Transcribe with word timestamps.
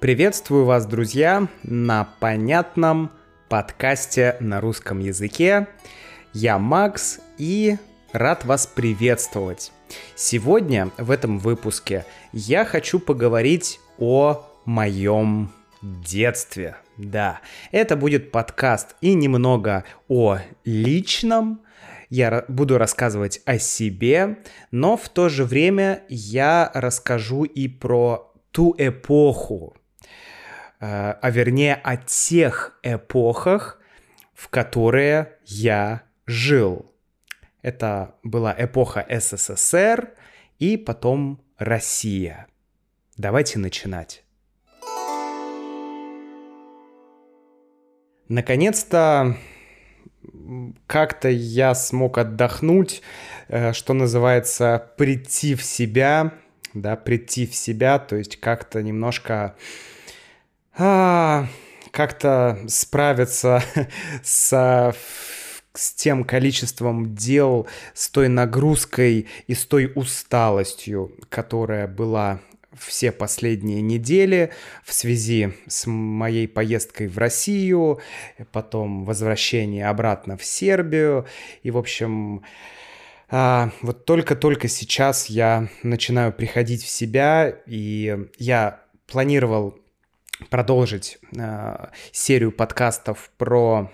Приветствую 0.00 0.64
вас, 0.64 0.86
друзья, 0.86 1.46
на 1.62 2.08
понятном 2.20 3.10
подкасте 3.50 4.38
на 4.40 4.62
русском 4.62 4.98
языке. 4.98 5.68
Я 6.32 6.58
Макс 6.58 7.20
и 7.36 7.76
рад 8.14 8.46
вас 8.46 8.66
приветствовать. 8.66 9.72
Сегодня 10.14 10.90
в 10.96 11.10
этом 11.10 11.38
выпуске 11.38 12.06
я 12.32 12.64
хочу 12.64 12.98
поговорить 12.98 13.78
о 13.98 14.42
моем 14.64 15.52
детстве. 15.82 16.78
Да, 16.96 17.40
это 17.70 17.94
будет 17.94 18.32
подкаст 18.32 18.96
и 19.02 19.12
немного 19.12 19.84
о 20.08 20.38
личном, 20.64 21.60
я 22.08 22.46
буду 22.48 22.78
рассказывать 22.78 23.42
о 23.44 23.58
себе, 23.58 24.38
но 24.70 24.96
в 24.96 25.10
то 25.10 25.28
же 25.28 25.44
время 25.44 26.04
я 26.08 26.70
расскажу 26.72 27.44
и 27.44 27.68
про 27.68 28.32
ту 28.50 28.74
эпоху, 28.78 29.76
а 30.80 31.30
вернее 31.30 31.74
о 31.74 31.96
тех 31.96 32.78
эпохах, 32.82 33.78
в 34.34 34.48
которые 34.48 35.36
я 35.44 36.02
жил. 36.26 36.90
Это 37.62 38.14
была 38.22 38.54
эпоха 38.56 39.06
СССР 39.08 40.14
и 40.58 40.76
потом 40.76 41.42
Россия. 41.58 42.46
Давайте 43.16 43.58
начинать. 43.58 44.24
Наконец-то 48.28 49.36
как-то 50.86 51.28
я 51.28 51.74
смог 51.74 52.18
отдохнуть, 52.18 53.02
э, 53.48 53.72
что 53.72 53.92
называется, 53.92 54.90
прийти 54.96 55.54
в 55.54 55.62
себя, 55.62 56.32
да, 56.72 56.96
прийти 56.96 57.46
в 57.46 57.54
себя, 57.54 57.98
то 57.98 58.16
есть 58.16 58.38
как-то 58.38 58.82
немножко 58.82 59.56
а, 60.76 61.46
как-то 61.90 62.58
справиться 62.68 63.62
с, 64.22 64.94
с 65.74 65.94
тем 65.94 66.24
количеством 66.24 67.14
дел, 67.14 67.66
с 67.94 68.08
той 68.08 68.28
нагрузкой 68.28 69.26
и 69.46 69.54
с 69.54 69.66
той 69.66 69.92
усталостью, 69.94 71.12
которая 71.28 71.86
была 71.86 72.40
все 72.78 73.12
последние 73.12 73.82
недели 73.82 74.50
в 74.84 74.92
связи 74.92 75.52
с 75.66 75.86
моей 75.86 76.46
поездкой 76.46 77.08
в 77.08 77.18
Россию, 77.18 78.00
потом 78.52 79.04
возвращение 79.04 79.88
обратно 79.88 80.36
в 80.36 80.44
Сербию. 80.44 81.26
И, 81.62 81.70
в 81.70 81.78
общем, 81.78 82.42
а, 83.28 83.70
вот 83.82 84.04
только-только 84.04 84.68
сейчас 84.68 85.26
я 85.26 85.68
начинаю 85.82 86.32
приходить 86.32 86.82
в 86.82 86.88
себя, 86.88 87.54
и 87.66 88.26
я 88.38 88.80
планировал 89.06 89.79
продолжить 90.48 91.18
а, 91.38 91.90
серию 92.12 92.52
подкастов 92.52 93.30
про 93.36 93.90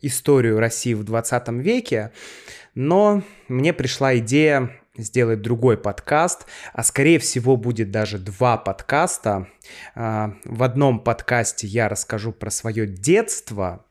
историю 0.00 0.58
России 0.58 0.94
в 0.94 1.04
20 1.04 1.48
веке, 1.48 2.12
но 2.74 3.22
мне 3.48 3.72
пришла 3.72 4.16
идея 4.18 4.70
сделать 4.96 5.40
другой 5.42 5.78
подкаст, 5.78 6.46
а 6.72 6.82
скорее 6.82 7.18
всего 7.18 7.56
будет 7.56 7.90
даже 7.90 8.18
два 8.18 8.56
подкаста. 8.56 9.48
А, 9.94 10.34
в 10.44 10.62
одном 10.62 11.00
подкасте 11.00 11.66
я 11.66 11.88
расскажу 11.88 12.32
про 12.32 12.50
свое 12.50 12.86
детство, 12.86 13.84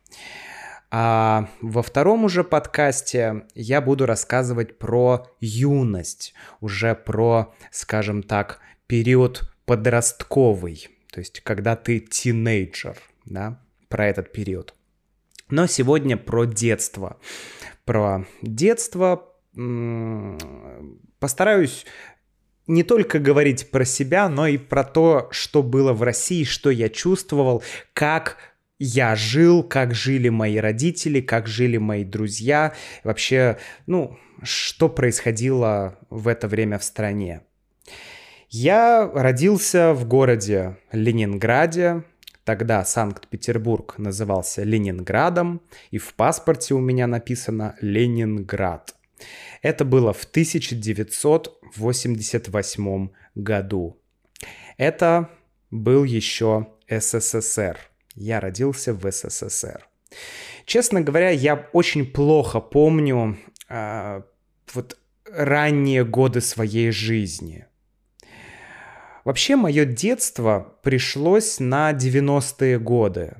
а 0.90 1.50
во 1.62 1.84
втором 1.84 2.24
уже 2.24 2.44
подкасте 2.44 3.46
я 3.56 3.82
буду 3.82 4.06
рассказывать 4.06 4.78
про 4.78 5.28
юность, 5.42 6.34
уже 6.62 6.96
про, 6.96 7.54
скажем 7.72 8.24
так, 8.24 8.60
период 8.88 9.52
подростковый, 9.66 10.88
то 11.17 11.22
есть 11.22 11.39
когда 11.39 11.76
ты 11.76 12.00
тинейджер, 12.00 12.95
да, 13.26 13.60
про 13.89 14.05
этот 14.05 14.32
период. 14.32 14.76
Но 15.50 15.66
сегодня 15.66 16.16
про 16.16 16.45
детство. 16.45 17.20
Про 17.86 18.28
детство, 18.44 19.33
постараюсь 21.17 21.88
не 22.67 22.83
только 22.83 23.17
говорить 23.17 23.72
про 23.72 23.83
себя, 23.83 24.30
но 24.30 24.45
и 24.45 24.60
про 24.60 24.83
то, 24.83 25.28
что 25.32 25.64
было 25.64 25.92
в 25.92 26.04
России, 26.04 26.44
что 26.44 26.70
я 26.70 26.88
чувствовал, 26.88 27.64
как 27.94 28.38
я 28.78 29.16
жил, 29.16 29.64
как 29.64 29.95
жили 29.95 30.30
мои 30.30 30.58
родители, 30.58 31.20
как 31.20 31.48
жили 31.48 31.78
мои 31.78 32.04
друзья, 32.04 32.76
вообще, 33.04 33.58
ну, 33.88 34.20
что 34.44 34.88
происходило 34.88 35.98
в 36.11 36.28
это 36.28 36.48
время 36.48 36.78
в 36.78 36.84
стране. 36.84 37.42
Я 38.50 39.12
родился 39.14 39.94
в 39.94 40.08
городе 40.08 40.78
Ленинграде, 40.94 42.06
тогда 42.46 42.86
Санкт-Петербург 42.86 43.96
назывался 43.98 44.64
Ленинградом, 44.64 45.60
и 45.92 45.98
в 45.98 46.14
паспорте 46.14 46.74
у 46.74 46.80
меня 46.80 47.08
написано 47.08 47.76
Ленинград. 47.82 48.96
Это 49.62 49.84
было 49.84 50.14
в 50.14 50.24
1988 50.24 53.10
году. 53.36 53.98
Это 54.78 55.30
был 55.70 56.06
еще 56.06 56.68
СССР. 56.88 57.78
Я 58.16 58.40
родился 58.40 58.94
в 58.94 59.12
СССР. 59.12 59.86
Честно 60.66 61.02
говоря, 61.02 61.32
я 61.32 61.68
очень 61.74 62.06
плохо 62.06 62.62
помню 62.62 63.38
э, 63.68 64.22
вот 64.74 64.98
ранние 65.30 66.06
годы 66.06 66.40
своей 66.40 66.92
жизни. 66.92 67.66
Вообще, 69.27 69.58
мое 69.58 69.83
детство 69.83 70.77
пришлось 70.83 71.60
на 71.60 71.92
90-е 71.92 72.80
годы. 72.80 73.36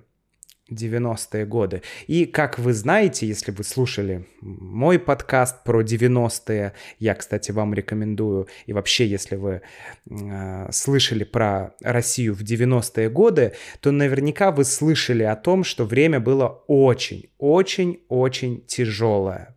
90-е 0.70 1.46
годы. 1.46 1.82
И 2.08 2.26
как 2.26 2.60
вы 2.60 2.74
знаете, 2.74 3.26
если 3.26 3.52
вы 3.52 3.64
слушали 3.64 4.28
мой 4.42 5.00
подкаст 5.00 5.64
про 5.64 5.82
90-е, 5.82 6.74
я, 7.00 7.16
кстати, 7.16 7.52
вам 7.52 7.74
рекомендую, 7.74 8.50
и 8.66 8.74
вообще, 8.74 9.08
если 9.08 9.38
вы 9.38 9.62
э, 10.10 10.72
слышали 10.74 11.24
про 11.24 11.74
Россию 11.82 12.36
в 12.36 12.42
90-е 12.42 13.10
годы, 13.10 13.54
то 13.80 13.92
наверняка 13.92 14.52
вы 14.52 14.66
слышали 14.66 15.24
о 15.24 15.38
том, 15.38 15.64
что 15.64 15.86
время 15.86 16.20
было 16.20 16.66
очень, 16.68 17.30
очень, 17.38 18.02
очень 18.10 18.62
тяжелое. 18.66 19.56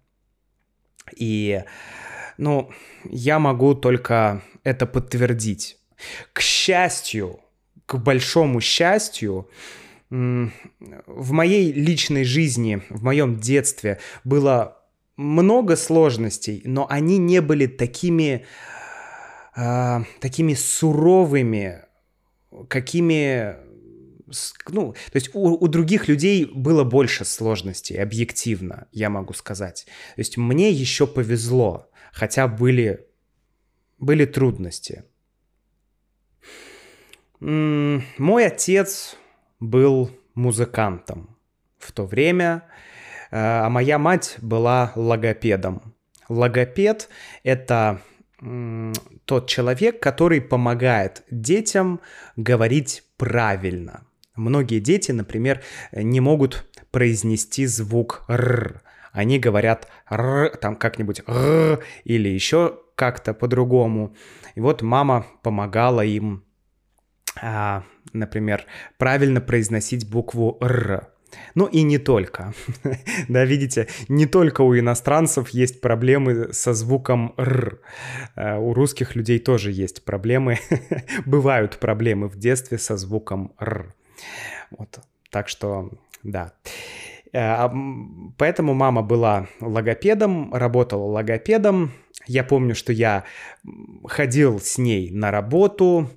И, 1.16 1.64
ну, 2.38 2.70
я 3.02 3.40
могу 3.40 3.74
только 3.74 4.44
это 4.62 4.86
подтвердить. 4.86 5.79
К 6.32 6.40
счастью, 6.40 7.40
к 7.86 7.96
большому 7.96 8.60
счастью, 8.60 9.48
в 10.10 11.32
моей 11.32 11.72
личной 11.72 12.24
жизни, 12.24 12.82
в 12.90 13.04
моем 13.04 13.38
детстве 13.38 14.00
было 14.24 14.80
много 15.16 15.76
сложностей, 15.76 16.62
но 16.64 16.86
они 16.88 17.18
не 17.18 17.40
были 17.40 17.66
такими, 17.66 18.44
э, 19.56 19.98
такими 20.20 20.54
суровыми, 20.54 21.84
какими 22.68 23.56
ну, 24.68 24.92
то 24.92 25.16
есть 25.16 25.30
у, 25.34 25.54
у 25.54 25.68
других 25.68 26.08
людей 26.08 26.44
было 26.44 26.84
больше 26.84 27.24
сложностей, 27.24 28.00
объективно, 28.00 28.86
я 28.92 29.10
могу 29.10 29.32
сказать. 29.32 29.86
То 30.14 30.20
есть 30.20 30.36
мне 30.36 30.70
еще 30.70 31.06
повезло, 31.06 31.90
хотя 32.12 32.46
были, 32.46 33.06
были 33.98 34.24
трудности. 34.24 35.04
Мой 37.40 38.46
отец 38.46 39.16
был 39.60 40.10
музыкантом 40.34 41.36
в 41.78 41.92
то 41.92 42.04
время, 42.04 42.64
э, 43.30 43.36
а 43.38 43.70
моя 43.70 43.98
мать 43.98 44.36
была 44.42 44.92
логопедом. 44.94 45.94
Логопед— 46.28 47.08
это 47.42 48.00
тот 49.26 49.48
человек, 49.48 50.00
который 50.00 50.40
помогает 50.40 51.24
детям 51.30 52.00
говорить 52.36 53.04
правильно. 53.16 54.06
Многие 54.34 54.80
дети, 54.80 55.12
например, 55.12 55.62
не 55.92 56.20
могут 56.20 56.66
произнести 56.90 57.66
звук 57.66 58.24
«р». 58.28 58.82
Они 59.12 59.38
говорят 59.38 59.88
«р», 60.08 60.56
там 60.56 60.76
как-нибудь 60.76 61.22
«р» 61.26 61.84
или 62.04 62.28
еще 62.28 62.78
как-то 62.94 63.34
по-другому. 63.34 64.14
И 64.54 64.60
вот 64.60 64.80
мама 64.82 65.26
помогала 65.42 66.02
им 66.02 66.44
а, 67.40 67.84
например, 68.12 68.64
правильно 68.98 69.40
произносить 69.40 70.08
букву 70.08 70.58
«р». 70.60 71.08
Ну 71.54 71.66
и 71.66 71.82
не 71.82 71.98
только. 71.98 72.54
да, 73.28 73.44
видите, 73.44 73.86
не 74.08 74.26
только 74.26 74.62
у 74.62 74.76
иностранцев 74.76 75.50
есть 75.50 75.80
проблемы 75.80 76.52
со 76.52 76.74
звуком 76.74 77.34
«р». 77.36 77.80
А, 78.34 78.58
у 78.58 78.74
русских 78.74 79.14
людей 79.14 79.38
тоже 79.38 79.70
есть 79.70 80.04
проблемы. 80.04 80.58
Бывают 81.26 81.78
проблемы 81.78 82.28
в 82.28 82.36
детстве 82.36 82.78
со 82.78 82.96
звуком 82.96 83.52
«р». 83.58 83.94
Вот, 84.70 85.00
так 85.30 85.48
что, 85.48 85.90
да. 86.22 86.52
А, 87.32 87.72
поэтому 88.36 88.74
мама 88.74 89.02
была 89.02 89.46
логопедом, 89.60 90.52
работала 90.52 91.04
логопедом. 91.04 91.92
Я 92.26 92.44
помню, 92.44 92.74
что 92.74 92.92
я 92.92 93.24
ходил 94.04 94.60
с 94.60 94.78
ней 94.78 95.10
на 95.10 95.30
работу, 95.30 96.10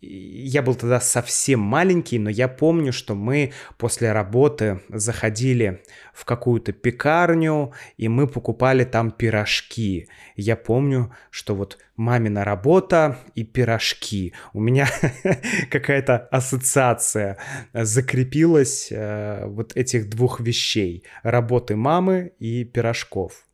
я 0.00 0.62
был 0.62 0.76
тогда 0.76 1.00
совсем 1.00 1.60
маленький, 1.60 2.18
но 2.18 2.30
я 2.30 2.46
помню, 2.46 2.92
что 2.92 3.16
мы 3.16 3.52
после 3.78 4.12
работы 4.12 4.80
заходили 4.88 5.82
в 6.14 6.24
какую-то 6.24 6.72
пекарню, 6.72 7.72
и 7.96 8.08
мы 8.08 8.28
покупали 8.28 8.84
там 8.84 9.10
пирожки. 9.10 10.08
Я 10.36 10.54
помню, 10.54 11.12
что 11.30 11.56
вот 11.56 11.78
мамина 11.96 12.44
работа 12.44 13.18
и 13.34 13.42
пирожки. 13.42 14.34
У 14.52 14.60
меня 14.60 14.88
какая-то 15.70 16.16
ассоциация 16.30 17.38
закрепилась 17.72 18.88
э, 18.92 19.46
вот 19.46 19.76
этих 19.76 20.08
двух 20.08 20.38
вещей. 20.38 21.04
Работы 21.24 21.74
мамы 21.74 22.32
и 22.38 22.64
пирожков. 22.64 23.44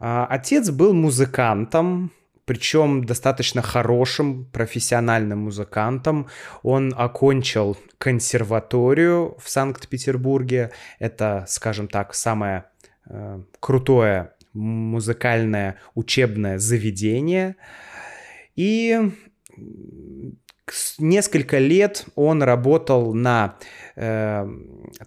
А, 0.00 0.26
отец 0.26 0.70
был 0.70 0.94
музыкантом, 0.94 2.12
причем 2.48 3.04
достаточно 3.04 3.60
хорошим 3.60 4.46
профессиональным 4.46 5.40
музыкантом. 5.40 6.28
Он 6.62 6.94
окончил 6.96 7.76
консерваторию 7.98 9.36
в 9.38 9.50
Санкт-Петербурге. 9.50 10.70
Это, 10.98 11.44
скажем 11.46 11.88
так, 11.88 12.14
самое 12.14 12.64
э, 13.04 13.42
крутое 13.60 14.32
музыкальное 14.54 15.76
учебное 15.94 16.58
заведение. 16.58 17.56
И 18.56 18.98
несколько 20.98 21.58
лет 21.58 22.06
он 22.14 22.42
работал 22.42 23.14
на, 23.14 23.56
э, 23.96 24.48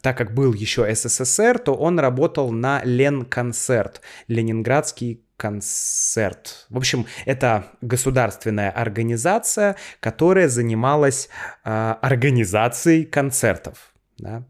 так 0.01 0.17
как 0.17 0.33
был 0.33 0.53
еще 0.53 0.93
СССР, 0.93 1.59
то 1.59 1.73
он 1.73 1.99
работал 1.99 2.51
на 2.51 2.81
Ленконцерт, 2.83 4.01
Ленинградский 4.27 5.23
концерт. 5.37 6.67
В 6.69 6.77
общем, 6.77 7.07
это 7.25 7.65
государственная 7.81 8.69
организация, 8.69 9.75
которая 9.99 10.47
занималась 10.47 11.29
э, 11.63 11.95
организацией 12.01 13.05
концертов. 13.05 13.91
Да? 14.17 14.43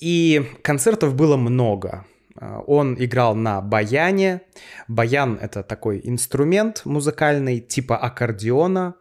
И 0.00 0.50
концертов 0.62 1.14
было 1.14 1.36
много. 1.36 2.04
А, 2.36 2.60
он 2.60 2.96
играл 2.98 3.34
на 3.34 3.60
баяне. 3.60 4.42
Баян— 4.88 5.38
это 5.40 5.62
такой 5.62 6.00
инструмент 6.04 6.82
музыкальный 6.84 7.60
типа 7.60 7.96
аккордеона. 7.96 8.94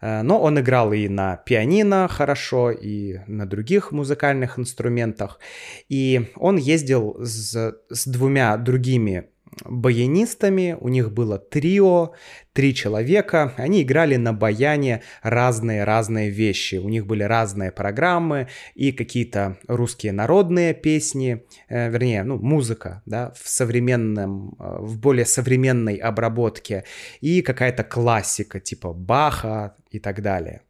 Э, 0.00 0.22
но 0.22 0.40
он 0.40 0.60
играл 0.60 0.92
и 0.92 1.08
на 1.08 1.36
пианино 1.36 2.08
хорошо, 2.08 2.70
и 2.70 3.20
на 3.26 3.46
других 3.46 3.92
музыкальных 3.92 4.58
инструментах. 4.58 5.40
И 5.88 6.32
он 6.36 6.56
ездил 6.56 7.16
с, 7.20 7.74
с 7.90 8.06
двумя 8.06 8.56
другими 8.56 9.30
баянистами, 9.64 10.76
у 10.80 10.88
них 10.88 11.12
было 11.12 11.38
трио, 11.38 12.12
три 12.52 12.74
человека, 12.74 13.52
они 13.56 13.82
играли 13.82 14.16
на 14.16 14.32
баяне 14.32 15.02
разные-разные 15.22 16.30
вещи, 16.30 16.76
у 16.76 16.88
них 16.88 17.06
были 17.06 17.22
разные 17.22 17.72
программы 17.72 18.48
и 18.74 18.92
какие-то 18.92 19.58
русские 19.66 20.12
народные 20.12 20.74
песни, 20.74 21.44
э, 21.68 21.90
вернее, 21.90 22.22
ну, 22.24 22.38
музыка, 22.38 23.02
да, 23.06 23.32
в 23.40 23.48
современном, 23.48 24.56
э, 24.58 24.76
в 24.80 24.98
более 24.98 25.26
современной 25.26 25.96
обработке 25.96 26.84
и 27.20 27.42
какая-то 27.42 27.84
классика 27.84 28.60
типа 28.60 28.92
Баха 28.92 29.76
и 29.90 29.98
так 29.98 30.22
далее. 30.22 30.62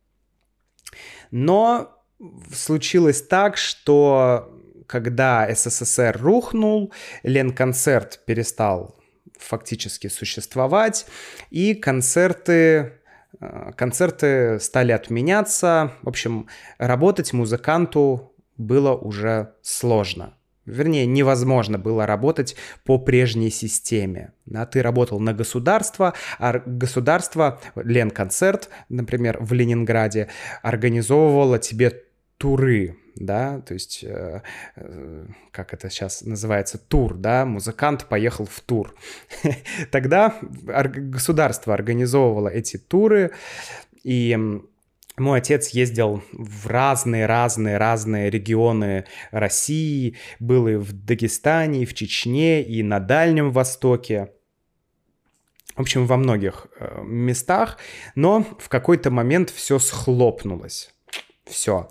Но 1.31 1.91
случилось 2.53 3.23
так, 3.23 3.57
что 3.57 4.54
когда 4.87 5.49
СССР 5.55 6.19
рухнул, 6.21 6.93
Ленконцерт 7.23 8.25
перестал 8.27 8.97
фактически 9.39 10.09
существовать, 10.09 11.07
и 11.51 11.75
концерты 11.75 13.01
э, 13.41 13.73
концерты 13.77 14.59
стали 14.61 14.93
отменяться. 14.93 15.93
В 16.03 16.09
общем, 16.09 16.49
работать 16.79 17.33
музыканту 17.33 18.33
было 18.57 18.93
уже 18.93 19.55
сложно. 19.63 20.35
Вернее, 20.67 21.05
невозможно 21.05 21.79
было 21.79 22.07
работать 22.07 22.57
по 22.85 22.99
прежней 22.99 23.51
системе. 23.51 24.33
Да, 24.47 24.65
ты 24.65 24.81
работал 24.81 25.21
на 25.21 25.35
государство, 25.35 26.15
а 26.39 26.63
государство, 26.65 27.61
Ленконцерт, 27.75 28.71
например, 28.89 29.37
в 29.41 29.53
Ленинграде, 29.53 30.29
организовывало 30.63 31.59
тебе 31.59 32.05
туры, 32.39 32.97
да, 33.17 33.61
то 33.61 33.75
есть, 33.75 34.03
э, 34.03 34.43
э, 34.77 35.27
как 35.51 35.73
это 35.73 35.89
сейчас 35.91 36.23
называется, 36.23 36.79
тур, 36.79 37.15
да, 37.15 37.45
музыкант 37.45 38.07
поехал 38.07 38.47
в 38.47 38.61
тур. 38.61 38.95
Тогда 39.91 40.37
государство 40.41 41.75
организовывало 41.75 42.49
эти 42.49 42.77
туры, 42.77 43.31
и 44.03 44.37
мой 45.17 45.39
отец 45.39 45.69
ездил 45.69 46.25
в 46.33 46.67
разные-разные-разные 46.67 48.31
регионы 48.31 49.05
России, 49.31 50.17
был 50.41 50.67
и 50.67 50.75
в 50.75 50.93
Дагестане, 50.93 51.83
и 51.83 51.87
в 51.87 51.95
Чечне, 51.95 52.63
и 52.63 52.83
на 52.83 52.99
Дальнем 52.99 53.53
Востоке. 53.53 54.33
В 55.77 55.81
общем, 55.81 56.07
во 56.07 56.17
многих 56.17 56.67
э, 56.79 57.03
местах, 57.05 57.79
но 58.15 58.45
в 58.59 58.69
какой-то 58.69 59.11
момент 59.11 59.51
все 59.51 59.79
схлопнулось. 59.79 60.93
Все. 61.45 61.91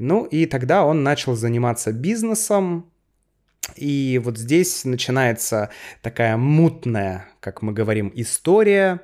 Ну 0.00 0.24
и 0.24 0.46
тогда 0.46 0.86
он 0.86 1.02
начал 1.02 1.36
заниматься 1.36 1.92
бизнесом, 1.92 2.90
и 3.76 4.18
вот 4.24 4.38
здесь 4.38 4.86
начинается 4.86 5.68
такая 6.00 6.38
мутная, 6.38 7.26
как 7.40 7.60
мы 7.60 7.74
говорим, 7.74 8.10
история, 8.14 9.02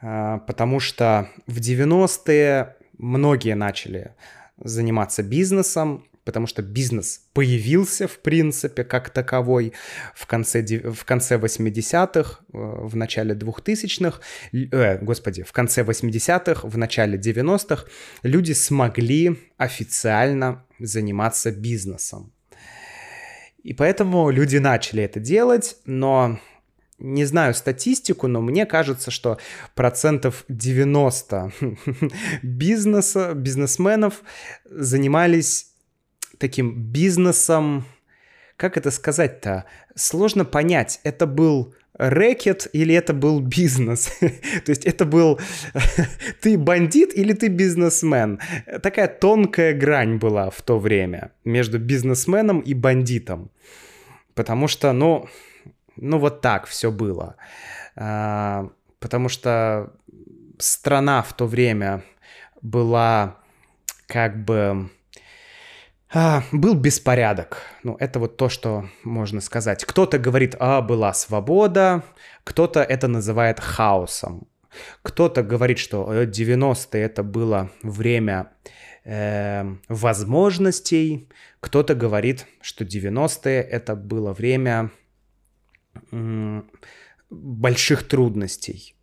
а, 0.00 0.38
потому 0.38 0.80
что 0.80 1.28
в 1.46 1.58
90-е 1.58 2.76
многие 2.96 3.54
начали 3.54 4.14
заниматься 4.56 5.22
бизнесом, 5.22 6.06
потому 6.24 6.46
что 6.46 6.62
бизнес 6.62 7.22
появился, 7.32 8.06
в 8.06 8.18
принципе, 8.18 8.84
как 8.84 9.10
таковой 9.10 9.72
в 10.14 10.26
конце, 10.26 10.62
в 10.62 11.04
конце 11.04 11.36
80-х, 11.36 12.40
э, 12.40 12.58
в 12.58 12.96
начале 12.96 13.34
2000-х, 13.34 14.20
э, 14.52 14.98
господи, 14.98 15.42
в 15.42 15.52
конце 15.52 15.82
80-х, 15.82 16.66
в 16.66 16.78
начале 16.78 17.18
90-х 17.18 17.86
люди 18.22 18.52
смогли 18.52 19.38
официально 19.56 20.64
заниматься 20.78 21.50
бизнесом. 21.50 22.32
И 23.62 23.74
поэтому 23.74 24.30
люди 24.30 24.56
начали 24.56 25.02
это 25.04 25.20
делать, 25.20 25.76
но 25.86 26.40
не 26.98 27.24
знаю 27.24 27.54
статистику, 27.54 28.28
но 28.28 28.40
мне 28.40 28.64
кажется, 28.64 29.10
что 29.10 29.38
процентов 29.74 30.44
90 30.48 31.52
бизнеса, 32.42 33.34
бизнесменов 33.34 34.22
занимались 34.64 35.71
таким 36.42 36.74
бизнесом, 36.74 37.84
как 38.56 38.76
это 38.76 38.90
сказать-то, 38.90 39.64
сложно 39.94 40.44
понять, 40.44 41.00
это 41.04 41.26
был 41.26 41.72
рэкет 41.94 42.66
или 42.72 42.92
это 42.96 43.14
был 43.14 43.38
бизнес. 43.40 44.10
То 44.64 44.72
есть 44.72 44.84
это 44.84 45.04
был 45.04 45.38
ты 46.42 46.58
бандит 46.58 47.16
или 47.16 47.32
ты 47.32 47.46
бизнесмен. 47.46 48.40
Такая 48.82 49.06
тонкая 49.06 49.72
грань 49.72 50.16
была 50.16 50.50
в 50.50 50.60
то 50.62 50.80
время 50.80 51.30
между 51.44 51.78
бизнесменом 51.78 52.58
и 52.58 52.74
бандитом. 52.74 53.50
Потому 54.34 54.66
что, 54.66 54.92
ну, 54.92 55.28
ну 55.96 56.18
вот 56.18 56.40
так 56.40 56.66
все 56.66 56.90
было. 56.90 57.36
А, 57.94 58.68
потому 58.98 59.28
что 59.28 59.92
страна 60.58 61.22
в 61.22 61.36
то 61.36 61.46
время 61.46 62.02
была 62.62 63.36
как 64.08 64.44
бы 64.44 64.90
а, 66.14 66.42
был 66.52 66.74
беспорядок. 66.74 67.62
Ну, 67.82 67.96
это 67.98 68.18
вот 68.18 68.36
то, 68.36 68.48
что 68.48 68.88
можно 69.02 69.40
сказать. 69.40 69.84
Кто-то 69.84 70.18
говорит, 70.18 70.54
а, 70.58 70.82
была 70.82 71.14
свобода, 71.14 72.02
кто-то 72.44 72.82
это 72.82 73.08
называет 73.08 73.60
хаосом. 73.60 74.46
Кто-то 75.02 75.42
говорит, 75.42 75.78
что 75.78 76.24
90-е 76.24 77.02
это 77.02 77.22
было 77.22 77.70
время 77.82 78.52
э, 79.04 79.64
возможностей, 79.88 81.28
кто-то 81.60 81.94
говорит, 81.94 82.46
что 82.62 82.84
90-е 82.84 83.60
это 83.60 83.94
было 83.96 84.32
время 84.32 84.90
э, 86.10 86.62
больших 87.30 88.08
трудностей. 88.08 88.96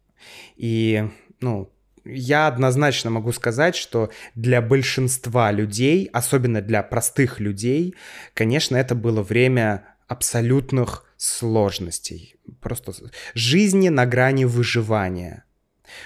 И, 0.55 1.07
ну, 1.39 1.71
я 2.05 2.47
однозначно 2.47 3.09
могу 3.09 3.31
сказать, 3.31 3.75
что 3.75 4.09
для 4.35 4.61
большинства 4.61 5.51
людей, 5.51 6.09
особенно 6.13 6.61
для 6.61 6.83
простых 6.83 7.39
людей, 7.39 7.95
конечно, 8.33 8.75
это 8.77 8.95
было 8.95 9.21
время 9.21 9.85
абсолютных 10.07 11.05
сложностей. 11.17 12.35
Просто 12.61 12.93
жизни 13.33 13.89
на 13.89 14.05
грани 14.05 14.45
выживания. 14.45 15.43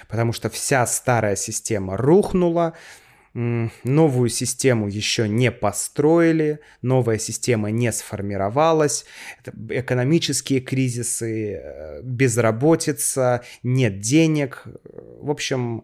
Потому 0.07 0.33
что 0.33 0.49
вся 0.49 0.85
старая 0.87 1.35
система 1.35 1.97
рухнула, 1.97 2.73
новую 3.33 4.29
систему 4.29 4.87
еще 4.87 5.27
не 5.27 5.51
построили, 5.51 6.59
новая 6.81 7.17
система 7.17 7.71
не 7.71 7.91
сформировалась, 7.91 9.05
экономические 9.69 10.59
кризисы, 10.59 11.53
э, 11.55 12.01
безработица, 12.03 13.43
нет 13.63 13.99
денег. 13.99 14.63
В 15.19 15.31
общем, 15.31 15.83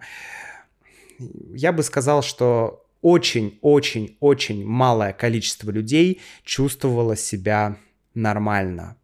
я 1.54 1.72
бы 1.72 1.82
сказал, 1.82 2.22
что 2.22 2.86
очень-очень-очень 3.02 4.66
малое 4.66 5.14
количество 5.14 5.72
людей 5.72 6.22
чувствовало 6.44 7.16
себя 7.16 7.78
нормально. 8.14 8.98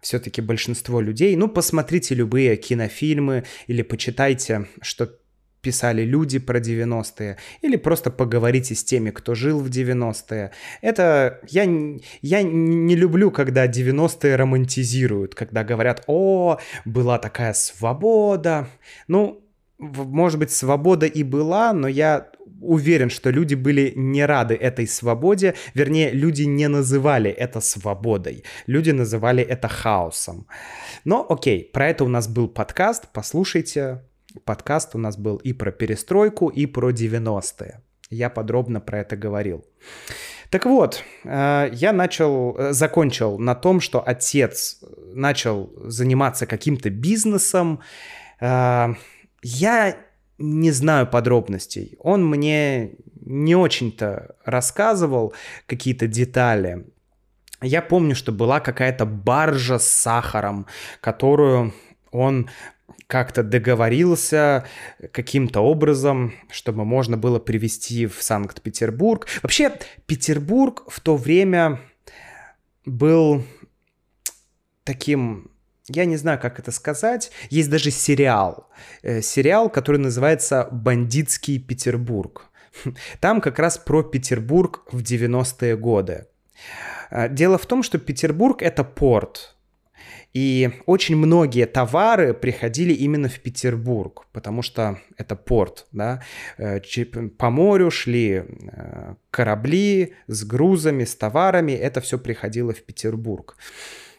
Все-таки 0.00 0.40
большинство 0.42 1.00
людей, 1.00 1.34
ну, 1.36 1.48
посмотрите 1.48 2.14
любые 2.14 2.56
кинофильмы 2.56 3.44
или 3.68 3.82
почитайте, 3.82 4.66
что 4.82 5.18
писали 5.64 6.02
люди 6.02 6.38
про 6.38 6.60
90-е, 6.60 7.36
или 7.62 7.76
просто 7.76 8.10
поговорите 8.10 8.74
с 8.74 8.84
теми, 8.84 9.10
кто 9.10 9.34
жил 9.34 9.60
в 9.60 9.68
90-е. 9.68 10.50
Это 10.82 11.40
я, 11.48 11.64
я 12.22 12.42
не 12.42 12.96
люблю, 12.96 13.30
когда 13.30 13.66
90-е 13.66 14.36
романтизируют, 14.36 15.34
когда 15.34 15.64
говорят, 15.64 16.04
о, 16.06 16.58
была 16.84 17.18
такая 17.18 17.54
свобода. 17.54 18.68
Ну, 19.08 19.40
может 19.78 20.38
быть, 20.38 20.50
свобода 20.50 21.06
и 21.06 21.22
была, 21.22 21.72
но 21.72 21.88
я 21.88 22.30
уверен, 22.60 23.10
что 23.10 23.30
люди 23.30 23.54
были 23.54 23.92
не 23.96 24.26
рады 24.26 24.54
этой 24.54 24.86
свободе, 24.86 25.54
вернее, 25.74 26.10
люди 26.10 26.42
не 26.42 26.68
называли 26.68 27.30
это 27.30 27.60
свободой, 27.60 28.44
люди 28.66 28.90
называли 28.90 29.42
это 29.42 29.68
хаосом. 29.68 30.46
Но 31.04 31.26
окей, 31.28 31.70
про 31.72 31.88
это 31.88 32.04
у 32.04 32.08
нас 32.08 32.28
был 32.28 32.48
подкаст, 32.48 33.08
послушайте, 33.12 34.00
подкаст 34.44 34.94
у 34.94 34.98
нас 34.98 35.16
был 35.16 35.36
и 35.36 35.52
про 35.52 35.72
перестройку, 35.72 36.48
и 36.48 36.66
про 36.66 36.90
90-е. 36.90 37.80
Я 38.10 38.30
подробно 38.30 38.80
про 38.80 39.00
это 39.00 39.16
говорил. 39.16 39.64
Так 40.50 40.66
вот, 40.66 41.02
э, 41.24 41.70
я 41.72 41.92
начал, 41.92 42.56
э, 42.56 42.72
закончил 42.72 43.38
на 43.38 43.54
том, 43.54 43.80
что 43.80 44.02
отец 44.06 44.80
начал 45.14 45.72
заниматься 45.84 46.46
каким-то 46.46 46.90
бизнесом. 46.90 47.80
Э, 48.40 48.94
я 49.42 49.96
не 50.38 50.70
знаю 50.70 51.06
подробностей. 51.06 51.96
Он 51.98 52.24
мне 52.26 52.92
не 53.26 53.56
очень-то 53.56 54.36
рассказывал 54.44 55.34
какие-то 55.66 56.06
детали. 56.06 56.86
Я 57.62 57.82
помню, 57.82 58.14
что 58.14 58.30
была 58.30 58.60
какая-то 58.60 59.06
баржа 59.06 59.78
с 59.78 59.88
сахаром, 59.88 60.66
которую 61.00 61.72
он 62.10 62.48
как-то 63.06 63.42
договорился 63.42 64.64
каким-то 65.12 65.60
образом, 65.60 66.32
чтобы 66.50 66.84
можно 66.84 67.16
было 67.16 67.38
привезти 67.38 68.06
в 68.06 68.22
Санкт-Петербург. 68.22 69.26
Вообще, 69.42 69.78
Петербург 70.06 70.84
в 70.88 71.00
то 71.00 71.16
время 71.16 71.80
был 72.84 73.44
таким 74.84 75.50
я 75.88 76.06
не 76.06 76.16
знаю, 76.16 76.38
как 76.40 76.58
это 76.58 76.70
сказать. 76.70 77.30
Есть 77.50 77.68
даже 77.70 77.90
сериал. 77.90 78.70
Э, 79.02 79.20
сериал, 79.20 79.68
который 79.68 79.98
называется 79.98 80.68
«Бандитский 80.70 81.58
Петербург». 81.58 82.50
Там 83.20 83.40
как 83.40 83.58
раз 83.58 83.76
про 83.76 84.02
Петербург 84.02 84.82
в 84.90 85.02
90-е 85.02 85.76
годы. 85.76 86.26
Э, 87.10 87.28
дело 87.28 87.58
в 87.58 87.66
том, 87.66 87.82
что 87.82 87.98
Петербург— 87.98 88.56
это 88.62 88.82
порт. 88.82 89.53
И 90.34 90.70
очень 90.86 91.16
многие 91.16 91.64
товары 91.64 92.34
приходили 92.34 92.92
именно 92.92 93.28
в 93.28 93.38
Петербург, 93.38 94.26
потому 94.32 94.62
что 94.62 94.98
это 95.16 95.36
порт, 95.36 95.86
да. 95.92 96.22
Э, 96.58 96.80
по 97.38 97.50
морю 97.50 97.90
шли 97.92 98.42
э, 98.42 99.14
корабли 99.30 100.14
с 100.26 100.44
грузами, 100.44 101.04
с 101.04 101.14
товарами, 101.14 101.72
это 101.72 102.00
все 102.00 102.18
приходило 102.18 102.72
в 102.72 102.82
Петербург. 102.82 103.56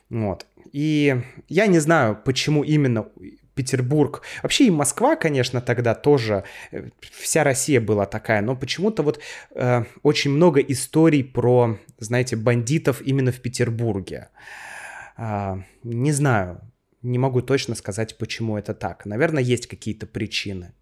Вот. 0.10 0.46
И 0.72 1.22
я 1.50 1.68
не 1.68 1.80
знаю, 1.80 2.18
почему 2.24 2.64
именно 2.64 3.08
Петербург. 3.54 4.22
Вообще 4.44 4.68
и 4.68 4.72
Москва, 4.72 5.18
конечно, 5.18 5.60
тогда 5.60 5.96
тоже, 5.96 6.46
э, 6.72 6.90
вся 7.12 7.44
Россия 7.44 7.82
была 7.82 8.06
такая, 8.06 8.42
но 8.42 8.56
почему-то 8.56 9.04
вот 9.04 9.20
э, 9.54 9.84
очень 10.02 10.32
много 10.32 10.62
историй 10.62 11.26
про, 11.26 11.78
знаете, 12.00 12.38
бандитов 12.38 13.02
именно 13.02 13.34
в 13.34 13.42
Петербурге. 13.42 14.30
А, 14.34 14.75
не 15.18 16.12
знаю, 16.12 16.62
не 17.02 17.18
могу 17.20 17.42
точно 17.42 17.76
сказать, 17.76 18.18
почему 18.18 18.58
это 18.58 18.74
так. 18.74 19.06
Наверное, 19.06 19.44
есть 19.44 19.68
какие-то 19.68 20.08
причины. 20.08 20.74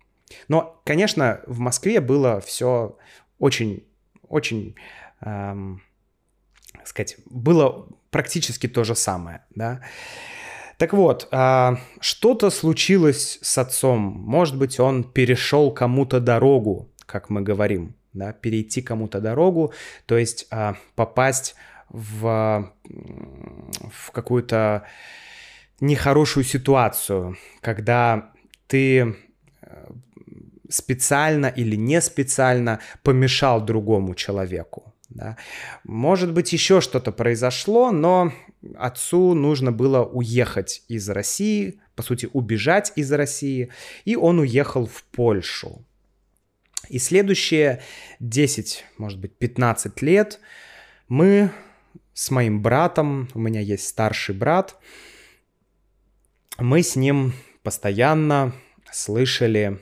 Но, 0.47 0.81
конечно, 0.85 1.41
в 1.45 1.59
Москве 1.59 1.99
было 1.99 2.39
все 2.39 2.97
очень, 3.39 3.83
очень, 4.27 4.75
эм, 5.21 5.81
сказать, 6.85 7.17
было 7.25 7.87
практически 8.09 8.67
то 8.67 8.83
же 8.83 8.95
самое, 8.95 9.43
да. 9.53 9.81
Так 10.77 10.93
вот, 10.93 11.27
э, 11.31 11.75
что-то 11.99 12.49
случилось 12.49 13.39
с 13.41 13.57
отцом. 13.57 13.99
Может 13.99 14.57
быть, 14.57 14.79
он 14.79 15.03
перешел 15.03 15.71
кому-то 15.71 16.19
дорогу, 16.19 16.89
как 17.05 17.29
мы 17.29 17.41
говорим, 17.41 17.95
да, 18.13 18.33
перейти 18.33 18.81
кому-то 18.81 19.19
дорогу, 19.19 19.73
то 20.05 20.17
есть 20.17 20.47
э, 20.51 20.73
попасть 20.95 21.55
в, 21.89 22.73
в 23.91 24.11
какую-то 24.11 24.85
нехорошую 25.79 26.43
ситуацию, 26.43 27.37
когда 27.61 28.31
ты 28.67 29.15
э, 29.61 29.87
специально 30.69 31.47
или 31.47 31.75
не 31.75 32.01
специально 32.01 32.79
помешал 33.03 33.61
другому 33.61 34.15
человеку. 34.15 34.93
Да. 35.09 35.37
Может 35.83 36.33
быть, 36.33 36.53
еще 36.53 36.81
что-то 36.81 37.11
произошло, 37.11 37.91
но 37.91 38.33
отцу 38.75 39.33
нужно 39.33 39.71
было 39.71 40.03
уехать 40.03 40.83
из 40.87 41.07
России, 41.09 41.79
по 41.95 42.01
сути, 42.01 42.29
убежать 42.33 42.93
из 42.95 43.11
России, 43.11 43.69
и 44.05 44.15
он 44.15 44.39
уехал 44.39 44.87
в 44.87 45.03
Польшу. 45.03 45.85
И 46.89 46.99
следующие 46.99 47.81
10, 48.19 48.85
может 48.97 49.19
быть, 49.19 49.37
15 49.37 50.01
лет 50.01 50.39
мы 51.07 51.51
с 52.13 52.31
моим 52.31 52.61
братом, 52.61 53.29
у 53.33 53.39
меня 53.39 53.61
есть 53.61 53.87
старший 53.87 54.35
брат, 54.35 54.77
мы 56.57 56.83
с 56.83 56.95
ним 56.95 57.33
постоянно 57.63 58.53
слышали 58.91 59.79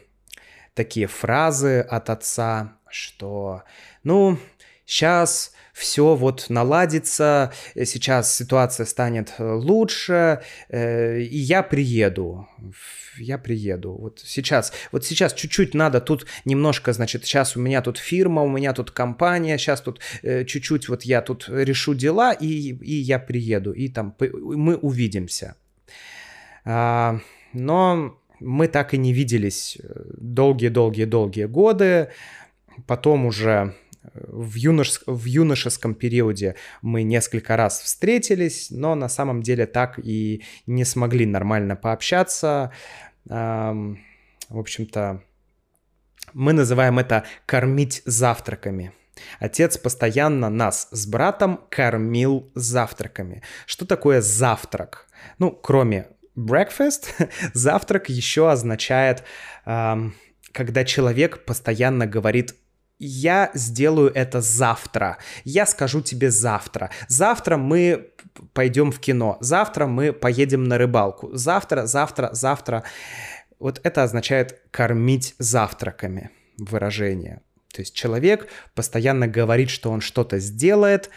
такие 0.73 1.07
фразы 1.07 1.81
от 1.81 2.09
отца, 2.09 2.77
что, 2.89 3.63
ну, 4.03 4.37
сейчас 4.85 5.53
все 5.81 6.15
вот 6.15 6.45
наладится, 6.49 7.51
сейчас 7.75 8.35
ситуация 8.35 8.85
станет 8.85 9.33
лучше, 9.39 10.41
э, 10.69 11.19
и 11.19 11.37
я 11.37 11.63
приеду 11.63 12.47
я 13.17 13.37
приеду. 13.37 13.93
Вот 13.93 14.21
сейчас, 14.23 14.71
вот 14.91 15.05
сейчас 15.05 15.33
чуть-чуть 15.33 15.73
надо 15.73 15.99
тут 15.99 16.25
немножко, 16.45 16.93
значит, 16.93 17.25
сейчас 17.25 17.57
у 17.57 17.59
меня 17.59 17.81
тут 17.81 17.97
фирма, 17.97 18.41
у 18.41 18.49
меня 18.49 18.73
тут 18.73 18.91
компания, 18.91 19.57
сейчас 19.57 19.81
тут 19.81 19.99
э, 20.23 20.45
чуть-чуть 20.45 20.87
вот 20.87 21.03
я 21.03 21.21
тут 21.21 21.49
решу 21.49 21.93
дела, 21.93 22.31
и, 22.31 22.45
и 22.45 22.95
я 22.95 23.19
приеду, 23.19 23.73
и 23.73 23.89
там 23.89 24.15
мы 24.19 24.77
увидимся. 24.77 25.55
А, 26.63 27.19
но 27.53 28.17
мы 28.39 28.67
так 28.67 28.93
и 28.93 28.97
не 28.97 29.13
виделись 29.13 29.77
долгие-долгие-долгие 30.17 31.45
годы. 31.45 32.09
Потом 32.87 33.25
уже 33.25 33.75
в, 34.13 34.55
юнош... 34.55 35.01
в 35.05 35.25
юношеском 35.25 35.93
периоде 35.93 36.55
мы 36.81 37.03
несколько 37.03 37.55
раз 37.55 37.81
встретились, 37.81 38.71
но 38.71 38.95
на 38.95 39.09
самом 39.09 39.41
деле 39.41 39.65
так 39.65 39.99
и 39.99 40.43
не 40.65 40.85
смогли 40.85 41.25
нормально 41.25 41.75
пообщаться. 41.75 42.71
В 43.25 43.97
общем-то, 44.49 45.23
мы 46.33 46.53
называем 46.53 46.99
это 46.99 47.25
кормить 47.45 48.01
завтраками. 48.05 48.91
Отец 49.39 49.77
постоянно 49.77 50.49
нас 50.49 50.87
с 50.91 51.05
братом 51.05 51.59
кормил 51.69 52.51
завтраками. 52.55 53.43
Что 53.65 53.85
такое 53.85 54.21
завтрак? 54.21 55.07
Ну, 55.37 55.51
кроме 55.51 56.07
breakfast, 56.35 57.09
завтрак 57.53 58.09
еще 58.09 58.49
означает, 58.49 59.23
когда 59.63 60.85
человек 60.85 61.45
постоянно 61.45 62.07
говорит 62.07 62.55
я 63.03 63.49
сделаю 63.55 64.11
это 64.13 64.41
завтра. 64.41 65.17
Я 65.43 65.65
скажу 65.65 66.01
тебе 66.01 66.29
завтра. 66.29 66.91
Завтра 67.07 67.57
мы 67.57 68.11
пойдем 68.53 68.91
в 68.91 68.99
кино. 68.99 69.37
Завтра 69.39 69.87
мы 69.87 70.13
поедем 70.13 70.65
на 70.65 70.77
рыбалку. 70.77 71.35
Завтра, 71.35 71.87
завтра, 71.87 72.29
завтра. 72.33 72.83
Вот 73.59 73.81
это 73.83 74.03
означает 74.03 74.61
кормить 74.69 75.33
завтраками 75.39 76.29
выражение. 76.59 77.41
То 77.73 77.81
есть 77.81 77.95
человек 77.95 78.47
постоянно 78.75 79.27
говорит, 79.27 79.71
что 79.71 79.89
он 79.89 80.01
что-то 80.01 80.37
сделает, 80.37 81.09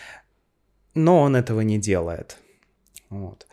но 0.94 1.20
он 1.20 1.36
этого 1.36 1.60
не 1.60 1.78
делает. 1.78 2.38
Вот. 3.10 3.46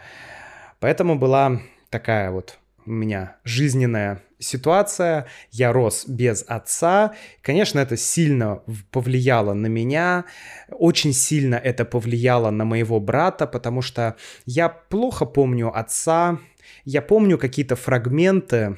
Поэтому 0.80 1.20
была 1.20 1.60
такая 1.90 2.32
вот 2.32 2.60
у 2.86 2.92
меня 2.92 3.38
жизненная 3.44 4.22
ситуация, 4.40 5.28
я 5.52 5.72
рос 5.72 6.06
без 6.08 6.44
отца. 6.48 7.14
Конечно, 7.42 7.80
это 7.80 7.96
сильно 7.98 8.62
повлияло 8.92 9.54
на 9.54 9.68
меня, 9.68 10.26
очень 10.70 11.14
сильно 11.14 11.56
это 11.56 11.86
повлияло 11.86 12.50
на 12.50 12.66
моего 12.66 13.00
брата, 13.00 13.48
потому 13.48 13.82
что 13.82 14.16
я 14.46 14.70
плохо 14.70 15.26
помню 15.26 15.76
отца, 15.78 16.40
я 16.86 17.02
помню 17.02 17.38
какие-то 17.38 17.76
фрагменты, 17.76 18.78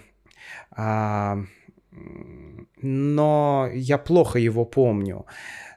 а, 0.72 1.40
но 2.82 3.70
я 3.74 3.98
плохо 3.98 4.40
его 4.40 4.66
помню. 4.66 5.26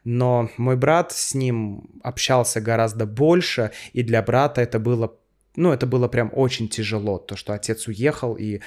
Но 0.04 0.50
мой 0.56 0.76
брат 0.76 1.12
с 1.12 1.34
ним 1.34 1.90
общался 2.02 2.60
гораздо 2.60 3.06
больше, 3.06 3.72
и 3.92 4.02
для 4.02 4.22
брата 4.22 4.60
это 4.60 4.78
было 4.78 5.16
ну, 5.56 5.72
это 5.72 5.86
было 5.86 6.08
прям 6.08 6.30
очень 6.32 6.68
тяжело, 6.68 7.18
то, 7.18 7.36
что 7.36 7.52
отец 7.52 7.88
уехал, 7.88 8.34
и, 8.34 8.60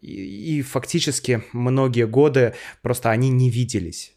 и, 0.00 0.58
и 0.58 0.62
фактически 0.62 1.42
многие 1.52 2.06
годы 2.06 2.54
просто 2.82 3.10
они 3.10 3.30
не 3.30 3.50
виделись. 3.50 4.14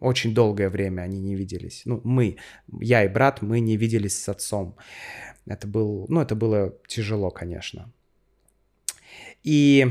Очень 0.00 0.34
долгое 0.34 0.70
время 0.70 1.02
они 1.02 1.20
не 1.20 1.34
виделись. 1.34 1.82
Ну, 1.84 2.00
мы, 2.04 2.36
я 2.80 3.04
и 3.04 3.08
брат, 3.08 3.42
мы 3.42 3.60
не 3.60 3.76
виделись 3.76 4.18
с 4.18 4.28
отцом. 4.28 4.76
Это 5.46 5.66
был, 5.66 6.06
ну, 6.08 6.22
это 6.22 6.34
было 6.34 6.74
тяжело, 6.86 7.30
конечно. 7.30 7.92
И 9.42 9.88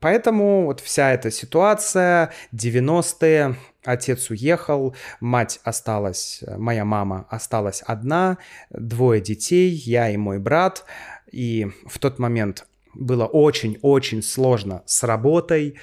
поэтому 0.00 0.66
вот 0.66 0.80
вся 0.80 1.12
эта 1.12 1.30
ситуация, 1.30 2.32
90-е, 2.52 3.56
отец 3.84 4.30
уехал, 4.30 4.94
мать 5.20 5.60
осталась, 5.64 6.42
моя 6.56 6.84
мама 6.84 7.26
осталась 7.30 7.82
одна, 7.86 8.38
двое 8.70 9.20
детей, 9.20 9.70
я 9.70 10.10
и 10.10 10.16
мой 10.16 10.38
брат. 10.38 10.84
И 11.30 11.70
в 11.86 11.98
тот 11.98 12.18
момент 12.18 12.66
было 12.94 13.26
очень-очень 13.26 14.22
сложно 14.22 14.82
с 14.86 15.02
работой. 15.04 15.76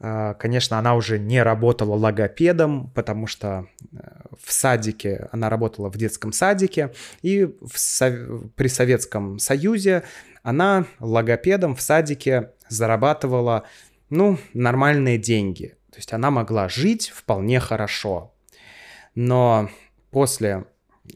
А, 0.00 0.34
конечно, 0.34 0.78
она 0.78 0.94
уже 0.94 1.18
не 1.18 1.42
работала 1.42 1.94
логопедом, 1.96 2.90
потому 2.94 3.26
что 3.26 3.66
э, 3.92 3.96
в 4.40 4.52
садике, 4.52 5.28
она 5.32 5.50
работала 5.50 5.90
в 5.90 5.96
детском 5.96 6.32
садике, 6.32 6.92
и 7.22 7.44
в, 7.44 8.48
при 8.54 8.68
Советском 8.68 9.40
Союзе 9.40 10.04
она 10.42 10.86
логопедом 11.00 11.74
в 11.74 11.80
садике 11.80 12.52
зарабатывала, 12.68 13.64
ну, 14.08 14.38
нормальные 14.54 15.18
деньги. 15.18 15.77
То 15.98 16.00
есть 16.00 16.12
она 16.12 16.30
могла 16.30 16.68
жить 16.68 17.08
вполне 17.12 17.58
хорошо. 17.58 18.32
Но 19.16 19.68
после 20.12 20.64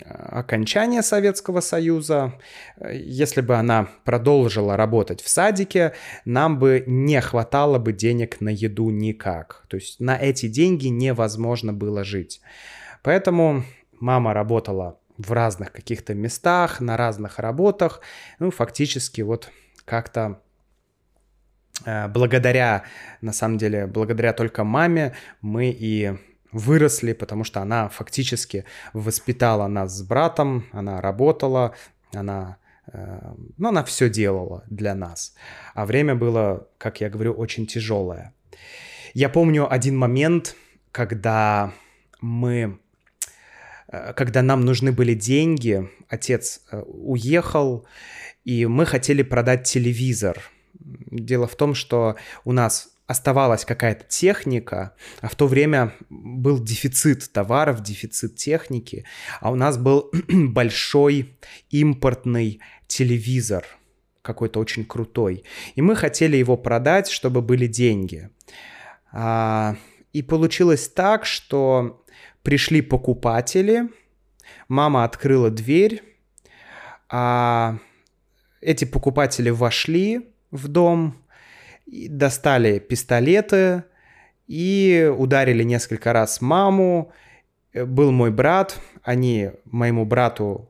э, 0.01 0.13
окончания 0.13 1.03
Советского 1.03 1.61
Союза, 1.61 2.33
э, 2.79 2.97
если 2.97 3.43
бы 3.43 3.55
она 3.55 3.87
продолжила 4.03 4.77
работать 4.77 5.23
в 5.23 5.29
садике, 5.29 5.93
нам 6.25 6.59
бы 6.59 6.83
не 6.85 7.21
хватало 7.21 7.79
бы 7.79 7.93
денег 7.93 8.41
на 8.41 8.49
еду 8.49 8.91
никак. 8.91 9.67
То 9.69 9.77
есть 9.77 10.01
на 10.01 10.17
эти 10.17 10.49
деньги 10.49 10.89
невозможно 10.89 11.73
было 11.73 12.03
жить. 12.03 12.41
Поэтому 13.05 13.63
мама 14.01 14.35
работала 14.35 14.99
в 15.17 15.31
разных 15.31 15.71
каких-то 15.71 16.13
местах, 16.15 16.81
на 16.81 16.97
разных 16.97 17.39
работах. 17.39 18.01
Ну, 18.41 18.51
фактически 18.51 19.21
вот 19.21 19.49
как-то 19.85 20.42
благодаря, 21.85 22.85
на 23.21 23.33
самом 23.33 23.59
деле, 23.59 23.87
благодаря 23.87 24.33
только 24.33 24.65
маме 24.65 25.15
мы 25.41 25.71
и 25.71 26.17
выросли, 26.53 27.13
потому 27.13 27.45
что 27.45 27.61
она 27.61 27.89
фактически 27.89 28.65
воспитала 28.93 29.69
нас 29.69 29.97
с 29.97 30.03
братом, 30.03 30.65
она 30.73 31.01
работала, 31.01 31.75
она, 32.13 32.59
э, 32.93 33.35
ну, 33.57 33.69
она 33.69 33.83
все 33.85 34.11
делала 34.11 34.65
для 34.69 34.95
нас. 34.95 35.35
А 35.75 35.87
время 35.87 36.15
было, 36.15 36.69
как 36.79 37.01
я 37.01 37.09
говорю, 37.09 37.33
очень 37.33 37.67
тяжелое. 37.67 38.35
Я 39.15 39.29
помню 39.29 39.73
один 39.73 39.97
момент, 39.97 40.57
когда 40.93 41.73
мы 42.21 42.79
Э, 43.93 44.13
когда 44.15 44.43
нам 44.43 44.65
нужны 44.65 44.91
были 44.91 45.15
деньги, 45.15 45.89
отец 46.09 46.63
э, 46.71 46.83
уехал, 46.87 47.87
и 48.45 48.67
мы 48.67 48.87
хотели 48.87 49.23
продать 49.23 49.65
телевизор. 49.65 50.41
Дело 51.11 51.47
в 51.47 51.57
том, 51.57 51.75
что 51.75 52.17
у 52.45 52.53
нас 52.53 52.89
оставалась 53.07 53.65
какая-то 53.65 54.05
техника, 54.09 54.95
а 55.21 55.29
в 55.29 55.35
то 55.35 55.47
время 55.47 55.93
был 56.09 56.59
дефицит 56.63 57.31
товаров, 57.33 57.83
дефицит 57.83 58.37
техники, 58.37 59.05
а 59.41 59.51
у 59.51 59.55
нас 59.55 59.77
был 59.77 60.11
большой 60.29 61.39
импортный 61.71 62.61
телевизор, 62.87 63.67
какой-то 64.23 64.61
очень 64.61 64.85
крутой. 64.85 65.45
И 65.75 65.83
мы 65.83 65.97
хотели 65.97 66.37
его 66.37 66.57
продать, 66.57 67.09
чтобы 67.09 67.43
были 67.43 67.67
деньги. 67.67 68.31
А, 69.13 69.77
и 70.13 70.23
получилось 70.23 70.89
так, 70.89 71.27
что 71.27 72.03
Пришли 72.43 72.83
покупатели, 72.83 73.89
мама 74.67 75.05
открыла 75.05 75.49
дверь, 75.49 76.03
а 77.09 77.79
эти 78.61 78.85
покупатели 78.85 79.51
вошли 79.51 80.32
в 80.53 80.69
дом, 80.69 81.17
достали 81.87 82.79
пистолеты 82.79 83.83
и 84.47 85.13
ударили 85.19 85.65
несколько 85.65 86.13
раз 86.13 86.41
маму. 86.41 87.13
Был 87.75 88.13
мой 88.13 88.31
брат, 88.31 88.79
они 89.03 89.51
моему 89.65 90.05
брату 90.05 90.69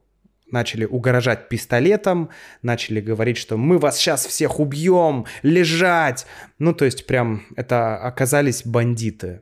начали 0.51 0.85
угрожать 0.85 1.49
пистолетом, 1.49 2.31
начали 2.63 3.01
говорить, 3.01 3.39
что 3.39 3.57
мы 3.57 3.79
вас 3.79 3.99
сейчас 3.99 4.27
всех 4.27 4.61
убьем, 4.61 5.27
лежать. 5.43 6.27
Ну, 6.59 6.73
то 6.75 6.85
есть 6.85 7.07
прям 7.07 7.43
это 7.57 7.97
оказались 7.97 8.65
бандиты. 8.65 9.41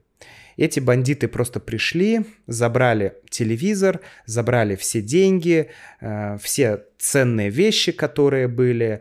Эти 0.56 0.78
бандиты 0.78 1.26
просто 1.26 1.58
пришли, 1.58 2.20
забрали 2.46 3.14
телевизор, 3.30 4.00
забрали 4.26 4.76
все 4.76 5.00
деньги, 5.00 5.70
э, 6.00 6.36
все 6.42 6.84
ценные 6.98 7.48
вещи, 7.50 7.92
которые 7.92 8.46
были. 8.46 9.00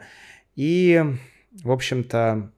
И, 0.55 1.03
в 1.63 1.71
общем-то, 1.71 2.51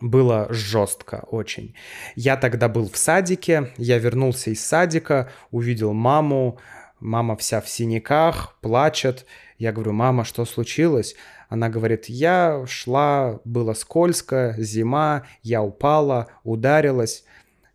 было 0.00 0.46
жестко 0.50 1.24
очень. 1.30 1.74
Я 2.16 2.36
тогда 2.36 2.68
был 2.68 2.88
в 2.88 2.96
садике, 2.96 3.72
я 3.76 3.98
вернулся 3.98 4.50
из 4.50 4.64
садика, 4.64 5.30
увидел 5.50 5.92
маму, 5.92 6.58
мама 7.00 7.36
вся 7.36 7.60
в 7.60 7.68
синяках, 7.68 8.58
плачет. 8.60 9.26
Я 9.58 9.72
говорю, 9.72 9.92
мама, 9.92 10.24
что 10.24 10.44
случилось? 10.44 11.14
Она 11.48 11.68
говорит, 11.68 12.06
я 12.06 12.64
шла, 12.66 13.40
было 13.44 13.74
скользко, 13.74 14.54
зима, 14.58 15.24
я 15.42 15.62
упала, 15.62 16.28
ударилась. 16.44 17.24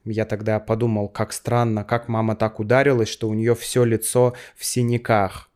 Я 0.04 0.26
тогда 0.26 0.60
подумал, 0.60 1.10
как 1.10 1.32
странно, 1.32 1.84
как 1.84 2.08
мама 2.08 2.36
так 2.36 2.60
ударилась, 2.60 3.10
что 3.10 3.30
у 3.30 3.34
нее 3.34 3.56
все 3.56 3.84
лицо 3.84 4.34
в 4.56 4.66
синяках. 4.66 5.47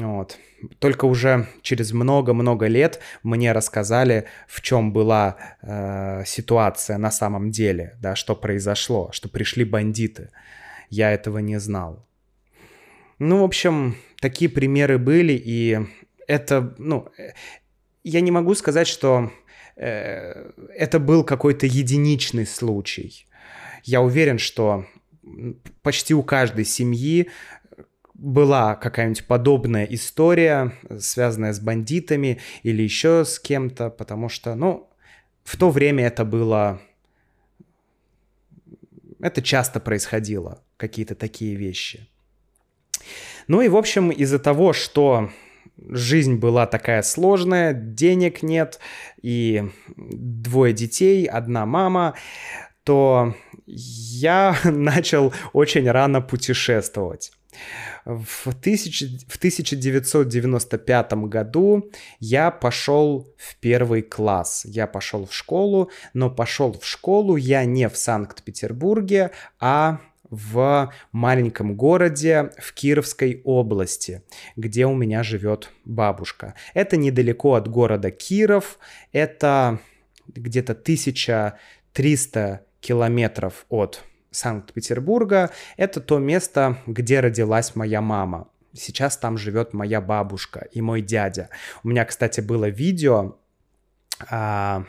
Вот. 0.00 0.38
Только 0.80 1.04
уже 1.04 1.46
через 1.62 1.92
много-много 1.92 2.66
лет 2.66 2.98
мне 3.22 3.52
рассказали, 3.52 4.24
в 4.48 4.60
чем 4.60 4.92
была 4.92 5.36
э, 5.62 6.24
ситуация 6.26 6.98
на 6.98 7.12
самом 7.12 7.52
деле, 7.52 7.96
да, 8.00 8.16
что 8.16 8.34
произошло, 8.34 9.10
что 9.12 9.28
пришли 9.28 9.64
бандиты. 9.64 10.30
Я 10.90 11.12
этого 11.12 11.38
не 11.38 11.60
знал. 11.60 12.04
Ну, 13.20 13.42
в 13.42 13.44
общем, 13.44 13.96
такие 14.20 14.50
примеры 14.50 14.98
были, 14.98 15.32
и 15.32 15.78
это, 16.26 16.74
ну, 16.78 17.08
э, 17.16 17.34
я 18.02 18.20
не 18.20 18.32
могу 18.32 18.56
сказать, 18.56 18.88
что 18.88 19.30
э, 19.76 20.50
это 20.76 20.98
был 20.98 21.22
какой-то 21.22 21.66
единичный 21.66 22.46
случай. 22.46 23.28
Я 23.84 24.00
уверен, 24.00 24.38
что 24.38 24.86
почти 25.82 26.14
у 26.14 26.24
каждой 26.24 26.64
семьи 26.64 27.28
была 28.14 28.76
какая-нибудь 28.76 29.26
подобная 29.26 29.84
история, 29.84 30.72
связанная 30.98 31.52
с 31.52 31.60
бандитами 31.60 32.40
или 32.62 32.82
еще 32.82 33.24
с 33.24 33.38
кем-то, 33.38 33.90
потому 33.90 34.28
что, 34.28 34.54
ну, 34.54 34.88
в 35.42 35.56
то 35.56 35.70
время 35.70 36.06
это 36.06 36.24
было... 36.24 36.80
Это 39.20 39.42
часто 39.42 39.80
происходило, 39.80 40.62
какие-то 40.76 41.14
такие 41.14 41.54
вещи. 41.54 42.08
Ну 43.48 43.60
и, 43.60 43.68
в 43.68 43.76
общем, 43.76 44.10
из-за 44.10 44.38
того, 44.38 44.72
что 44.72 45.30
жизнь 45.76 46.36
была 46.36 46.66
такая 46.66 47.02
сложная, 47.02 47.72
денег 47.72 48.42
нет, 48.42 48.78
и 49.22 49.64
двое 49.96 50.72
детей, 50.72 51.26
одна 51.26 51.66
мама, 51.66 52.14
то 52.84 53.34
я 53.66 54.56
начал 54.64 55.32
очень 55.52 55.90
рано 55.90 56.20
путешествовать. 56.20 57.32
В, 58.04 58.54
тысяч, 58.54 59.04
в 59.28 59.36
1995 59.36 61.12
году 61.12 61.90
я 62.20 62.50
пошел 62.50 63.28
в 63.36 63.56
первый 63.56 64.02
класс. 64.02 64.64
Я 64.64 64.86
пошел 64.86 65.26
в 65.26 65.32
школу, 65.32 65.90
но 66.12 66.30
пошел 66.30 66.72
в 66.78 66.86
школу 66.86 67.36
я 67.36 67.64
не 67.64 67.88
в 67.88 67.96
Санкт-Петербурге, 67.96 69.30
а 69.58 70.00
в 70.30 70.92
маленьком 71.12 71.76
городе 71.76 72.50
в 72.58 72.72
Кировской 72.74 73.40
области, 73.44 74.22
где 74.56 74.86
у 74.86 74.94
меня 74.94 75.22
живет 75.22 75.70
бабушка. 75.84 76.54
Это 76.72 76.96
недалеко 76.96 77.54
от 77.54 77.68
города 77.68 78.10
Киров, 78.10 78.78
это 79.12 79.78
где-то 80.26 80.72
1300 80.72 82.66
километров 82.80 83.66
от 83.68 84.02
Санкт-Петербурга. 84.34 85.50
Это 85.76 86.00
то 86.00 86.18
место, 86.18 86.78
где 86.86 87.20
родилась 87.20 87.74
моя 87.76 88.00
мама. 88.00 88.48
Сейчас 88.72 89.16
там 89.16 89.38
живет 89.38 89.72
моя 89.72 90.00
бабушка 90.00 90.66
и 90.72 90.80
мой 90.80 91.00
дядя. 91.00 91.48
У 91.82 91.88
меня, 91.88 92.04
кстати, 92.04 92.40
было 92.40 92.68
видео, 92.68 93.36
а, 94.28 94.84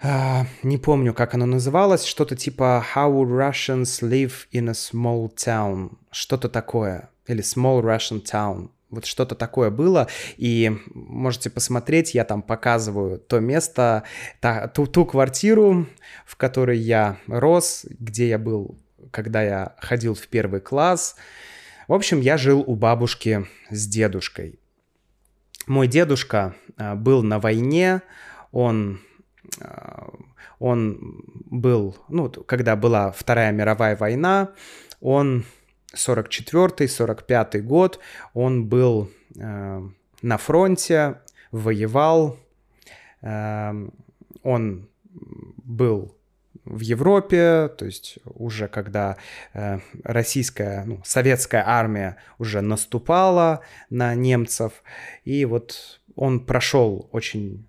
а, 0.00 0.46
не 0.62 0.78
помню, 0.78 1.12
как 1.12 1.34
оно 1.34 1.46
называлось, 1.46 2.04
что-то 2.04 2.36
типа 2.36 2.84
How 2.94 3.24
Russians 3.24 4.00
Live 4.02 4.46
in 4.52 4.68
a 4.68 4.72
Small 4.72 5.32
Town, 5.34 5.96
что-то 6.10 6.48
такое, 6.48 7.10
или 7.26 7.42
Small 7.42 7.82
Russian 7.82 8.22
Town, 8.22 8.70
вот 8.90 9.04
что-то 9.04 9.34
такое 9.34 9.70
было, 9.70 10.08
и 10.36 10.76
можете 10.94 11.50
посмотреть, 11.50 12.14
я 12.14 12.24
там 12.24 12.42
показываю 12.42 13.18
то 13.18 13.40
место, 13.40 14.04
та, 14.40 14.68
ту, 14.68 14.86
ту 14.86 15.04
квартиру, 15.04 15.86
в 16.24 16.36
которой 16.36 16.78
я 16.78 17.18
рос, 17.26 17.86
где 17.88 18.28
я 18.28 18.38
был, 18.38 18.78
когда 19.10 19.42
я 19.42 19.76
ходил 19.78 20.14
в 20.14 20.26
первый 20.28 20.60
класс. 20.60 21.16
В 21.86 21.92
общем, 21.92 22.20
я 22.20 22.36
жил 22.36 22.60
у 22.66 22.76
бабушки 22.76 23.46
с 23.70 23.86
дедушкой. 23.86 24.58
Мой 25.66 25.86
дедушка 25.86 26.54
а, 26.76 26.94
был 26.94 27.22
на 27.22 27.38
войне, 27.38 28.02
он 28.52 29.00
а, 29.60 30.08
он 30.58 31.22
был, 31.50 31.96
ну, 32.08 32.28
когда 32.30 32.76
была 32.76 33.12
Вторая 33.12 33.52
мировая 33.52 33.96
война, 33.96 34.50
он 35.00 35.44
44-45 35.94 37.60
год, 37.60 37.98
он 38.34 38.66
был 38.66 39.10
э, 39.36 39.82
на 40.22 40.38
фронте, 40.38 41.20
воевал, 41.50 42.36
э, 43.22 43.88
он 44.42 44.88
был 45.64 46.14
в 46.64 46.80
Европе, 46.80 47.70
то 47.76 47.86
есть 47.86 48.18
уже 48.24 48.68
когда 48.68 49.16
э, 49.54 49.78
российская, 50.04 50.84
ну, 50.84 51.00
советская 51.04 51.64
армия 51.66 52.18
уже 52.38 52.60
наступала 52.60 53.62
на 53.90 54.14
немцев, 54.14 54.82
и 55.24 55.44
вот 55.44 56.00
он 56.14 56.44
прошел 56.44 57.08
очень 57.12 57.66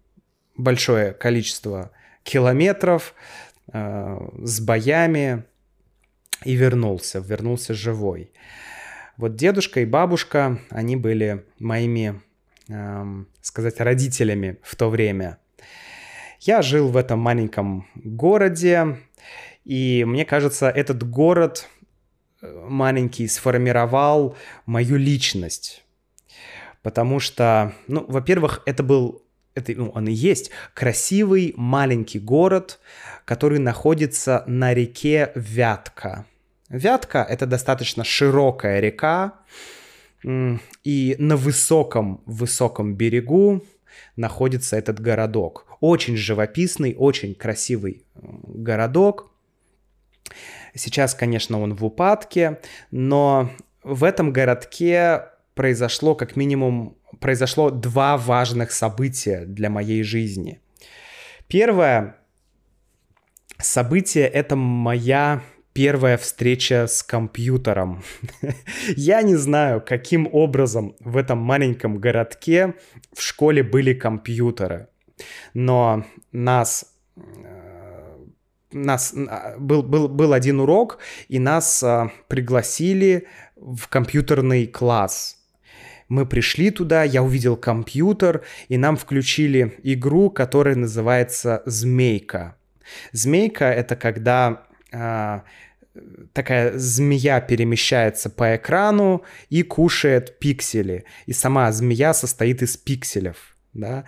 большое 0.58 1.14
количество 1.14 1.92
километров 2.24 3.14
э, 3.72 4.18
с 4.44 4.60
боями 4.60 5.46
и 6.44 6.56
вернулся, 6.56 7.20
вернулся 7.20 7.74
живой. 7.74 8.32
Вот 9.18 9.36
дедушка 9.36 9.82
и 9.82 9.86
бабушка, 9.86 10.60
они 10.70 10.96
были 10.96 11.46
моими, 11.60 12.22
э, 12.70 13.24
сказать, 13.42 13.80
родителями 13.80 14.58
в 14.62 14.76
то 14.76 14.90
время. 14.90 15.38
Я 16.40 16.62
жил 16.62 16.88
в 16.88 16.96
этом 16.96 17.20
маленьком 17.20 17.88
городе, 17.96 18.98
и 19.66 20.06
мне 20.08 20.24
кажется, 20.24 20.70
этот 20.70 21.08
город 21.08 21.68
э, 22.42 22.66
маленький 22.70 23.28
сформировал 23.28 24.38
мою 24.66 24.96
личность. 24.96 25.84
Потому 26.82 27.20
что, 27.20 27.74
ну, 27.88 28.06
во-первых, 28.08 28.64
это 28.66 28.84
был 28.84 29.22
это, 29.56 29.74
ну, 29.76 29.90
он 29.90 30.08
и 30.08 30.12
есть 30.12 30.52
красивый 30.74 31.54
маленький 31.58 32.20
город, 32.20 32.80
который 33.26 33.60
находится 33.60 34.44
на 34.48 34.74
реке 34.74 35.32
Вятка. 35.36 36.26
Вятка— 36.70 37.26
это 37.30 37.46
достаточно 37.46 38.04
широкая 38.04 38.80
река, 38.80 39.34
и 40.24 41.16
на 41.18 41.36
высоком-высоком 41.36 42.96
берегу 42.96 43.64
находится 44.16 44.78
этот 44.78 45.00
городок. 45.00 45.66
Очень 45.80 46.18
живописный, 46.18 46.96
очень 46.98 47.34
красивый 47.34 48.04
городок. 48.16 49.32
Сейчас, 50.76 51.16
конечно, 51.16 51.60
он 51.62 51.74
в 51.74 51.84
упадке, 51.86 52.60
но 52.92 53.50
в 53.84 54.04
этом 54.04 54.32
городке 54.32 55.24
произошло 55.56 56.16
как 56.16 56.36
минимум 56.36 56.99
произошло 57.20 57.70
два 57.70 58.18
важных 58.18 58.72
события 58.72 59.46
для 59.46 59.70
моей 59.70 60.04
жизни. 60.04 60.62
Первое 61.48 62.18
событие— 63.58 64.28
это 64.28 64.56
моя 64.56 65.42
первая 65.74 66.18
встреча 66.18 66.88
с 66.88 67.04
компьютером. 67.04 68.04
Я 68.96 69.22
не 69.22 69.36
знаю, 69.36 69.82
каким 69.86 70.28
образом 70.32 70.96
в 71.00 71.18
этом 71.18 71.38
маленьком 71.38 72.00
городке 72.00 72.76
в 73.14 73.22
школе 73.22 73.64
были 73.64 73.94
компьютеры, 73.94 74.88
но 75.54 76.06
нас 76.32 76.94
э, 77.16 77.70
нас 78.72 79.16
был, 79.58 79.84
был, 79.84 80.08
был 80.08 80.34
один 80.34 80.60
урок, 80.60 81.00
и 81.28 81.40
нас 81.40 81.82
а, 81.82 82.12
пригласили 82.28 83.28
в 83.56 83.88
компьютерный 83.88 84.68
класс. 84.68 85.39
Мы 86.10 86.26
пришли 86.26 86.72
туда, 86.72 87.04
я 87.04 87.24
увидел 87.24 87.56
компьютер, 87.56 88.44
и 88.68 88.78
нам 88.78 88.98
включили 88.98 89.80
игру, 89.84 90.32
которая 90.32 90.76
называется 90.76 91.62
«Змейка». 91.66 92.58
«Змейка»— 93.12 93.66
это 93.66 93.96
когда 93.96 94.64
а, 94.92 95.44
такая 96.34 96.78
змея 96.78 97.40
перемещается 97.42 98.32
по 98.32 98.56
экрану 98.56 99.24
и 99.50 99.62
кушает 99.62 100.40
пиксели. 100.40 101.06
И 101.28 101.34
сама 101.34 101.72
змея 101.72 102.14
состоит 102.14 102.64
из 102.64 102.76
пикселев. 102.76 103.56
Да? 103.74 104.06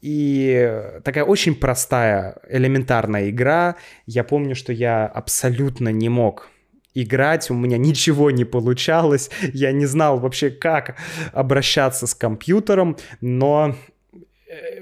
И 0.00 0.98
такая 1.04 1.24
очень 1.24 1.54
простая, 1.54 2.38
элементарная 2.48 3.30
игра. 3.30 3.76
Я 4.06 4.24
помню, 4.24 4.56
что 4.56 4.72
я 4.72 5.06
абсолютно 5.06 5.90
не 5.90 6.08
мог 6.08 6.50
играть, 6.94 7.50
у 7.50 7.54
меня 7.54 7.78
ничего 7.78 8.30
не 8.30 8.44
получалось, 8.44 9.30
я 9.52 9.72
не 9.72 9.86
знал 9.86 10.18
вообще, 10.18 10.50
как 10.50 10.96
обращаться 11.32 12.06
с 12.06 12.14
компьютером, 12.14 12.96
но 13.20 13.76
э, 14.48 14.80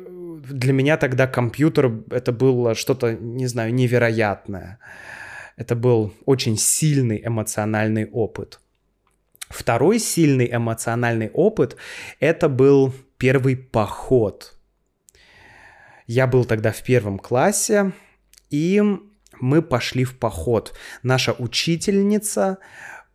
для 0.50 0.72
меня 0.72 0.96
тогда 0.96 1.26
компьютер 1.26 1.92
это 2.10 2.32
было 2.32 2.74
что-то, 2.74 3.14
не 3.14 3.46
знаю, 3.46 3.74
невероятное. 3.74 4.78
Это 5.56 5.74
был 5.74 6.14
очень 6.24 6.56
сильный 6.56 7.20
эмоциональный 7.24 8.06
опыт. 8.06 8.60
Второй 9.48 9.98
сильный 9.98 10.48
эмоциональный 10.54 11.30
опыт 11.30 11.76
это 12.20 12.48
был 12.48 12.94
первый 13.16 13.56
поход. 13.56 14.54
Я 16.06 16.26
был 16.26 16.44
тогда 16.44 16.70
в 16.70 16.82
первом 16.82 17.18
классе, 17.18 17.92
и 18.50 18.82
мы 19.40 19.62
пошли 19.62 20.04
в 20.04 20.18
поход. 20.18 20.74
Наша 21.02 21.32
учительница 21.32 22.58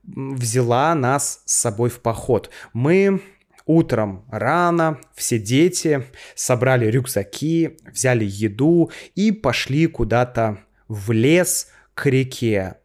взяла 0.04 0.94
нас 0.96 1.42
с 1.46 1.54
собой 1.54 1.90
в 1.90 2.00
поход. 2.02 2.50
Мы 2.74 3.22
утром 3.66 4.26
рано, 4.30 5.00
все 5.16 5.40
дети 5.40 6.06
собрали 6.36 6.88
рюкзаки, 6.88 7.78
взяли 7.92 8.26
еду 8.26 8.92
и 9.16 9.32
пошли 9.32 9.88
куда-то 9.88 10.60
в 10.88 11.12
лес 11.12 11.70
к 11.94 12.06
реке 12.08 12.78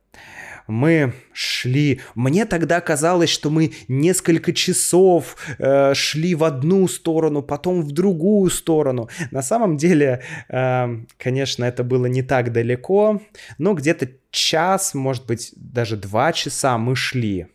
мы 0.68 1.14
шли. 1.33 2.00
Мне 2.14 2.44
тогда 2.44 2.81
казалось, 2.81 3.31
что 3.31 3.50
мы 3.50 3.72
несколько 3.88 4.52
часов 4.52 5.37
э, 5.59 5.94
шли 5.94 6.35
в 6.35 6.44
одну 6.44 6.87
сторону, 6.87 7.42
потом 7.42 7.83
в 7.83 7.90
другую 7.90 8.50
сторону. 8.50 9.09
На 9.31 9.42
самом 9.42 9.76
деле, 9.76 10.22
э, 10.48 10.87
конечно, 11.16 11.64
это 11.64 11.83
было 11.83 12.07
не 12.07 12.22
так 12.22 12.52
далеко, 12.52 13.20
но 13.57 13.74
где-то 13.74 14.11
час, 14.31 14.94
может 14.94 15.26
быть, 15.26 15.52
даже 15.57 15.96
два 15.96 16.33
часа 16.33 16.78
мы 16.78 16.94
шли. 16.94 17.46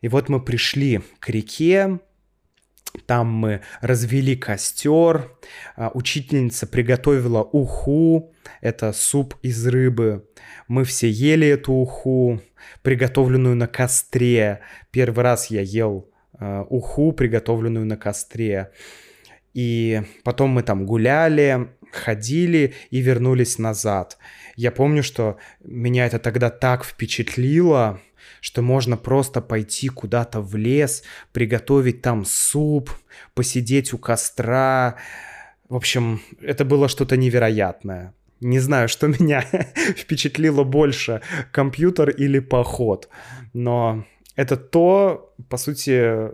И 0.00 0.08
вот 0.08 0.28
мы 0.28 0.40
пришли 0.40 1.00
к 1.18 1.28
реке, 1.28 1.98
там 3.06 3.28
мы 3.28 3.62
развели 3.80 4.36
костер, 4.36 5.30
а, 5.76 5.90
учительница 5.94 6.66
приготовила 6.66 7.42
уху, 7.42 8.32
это 8.60 8.92
суп 8.92 9.34
из 9.42 9.66
рыбы. 9.66 10.28
Мы 10.68 10.84
все 10.84 11.08
ели 11.08 11.46
эту 11.46 11.72
уху, 11.72 12.40
приготовленную 12.82 13.56
на 13.56 13.66
костре. 13.66 14.60
Первый 14.90 15.24
раз 15.24 15.50
я 15.50 15.60
ел 15.60 16.10
э, 16.38 16.64
уху, 16.68 17.12
приготовленную 17.12 17.86
на 17.86 17.96
костре. 17.96 18.70
И 19.54 20.02
потом 20.24 20.50
мы 20.50 20.62
там 20.62 20.86
гуляли, 20.86 21.68
ходили 21.92 22.74
и 22.90 23.00
вернулись 23.00 23.58
назад. 23.58 24.18
Я 24.56 24.70
помню, 24.70 25.02
что 25.02 25.38
меня 25.62 26.06
это 26.06 26.18
тогда 26.18 26.50
так 26.50 26.84
впечатлило, 26.84 28.00
что 28.40 28.62
можно 28.62 28.96
просто 28.96 29.40
пойти 29.40 29.88
куда-то 29.88 30.40
в 30.40 30.56
лес, 30.56 31.02
приготовить 31.32 32.02
там 32.02 32.24
суп, 32.24 32.90
посидеть 33.34 33.92
у 33.92 33.98
костра. 33.98 34.96
В 35.68 35.76
общем, 35.76 36.20
это 36.40 36.64
было 36.64 36.88
что-то 36.88 37.16
невероятное. 37.16 38.14
Не 38.40 38.58
знаю, 38.58 38.88
что 38.88 39.06
меня 39.20 39.42
впечатлило 39.96 40.64
больше, 40.64 41.22
компьютер 41.52 42.10
или 42.10 42.40
поход. 42.40 43.08
Но 43.52 44.04
это 44.36 44.56
то, 44.56 45.34
по 45.48 45.56
сути, 45.56 46.30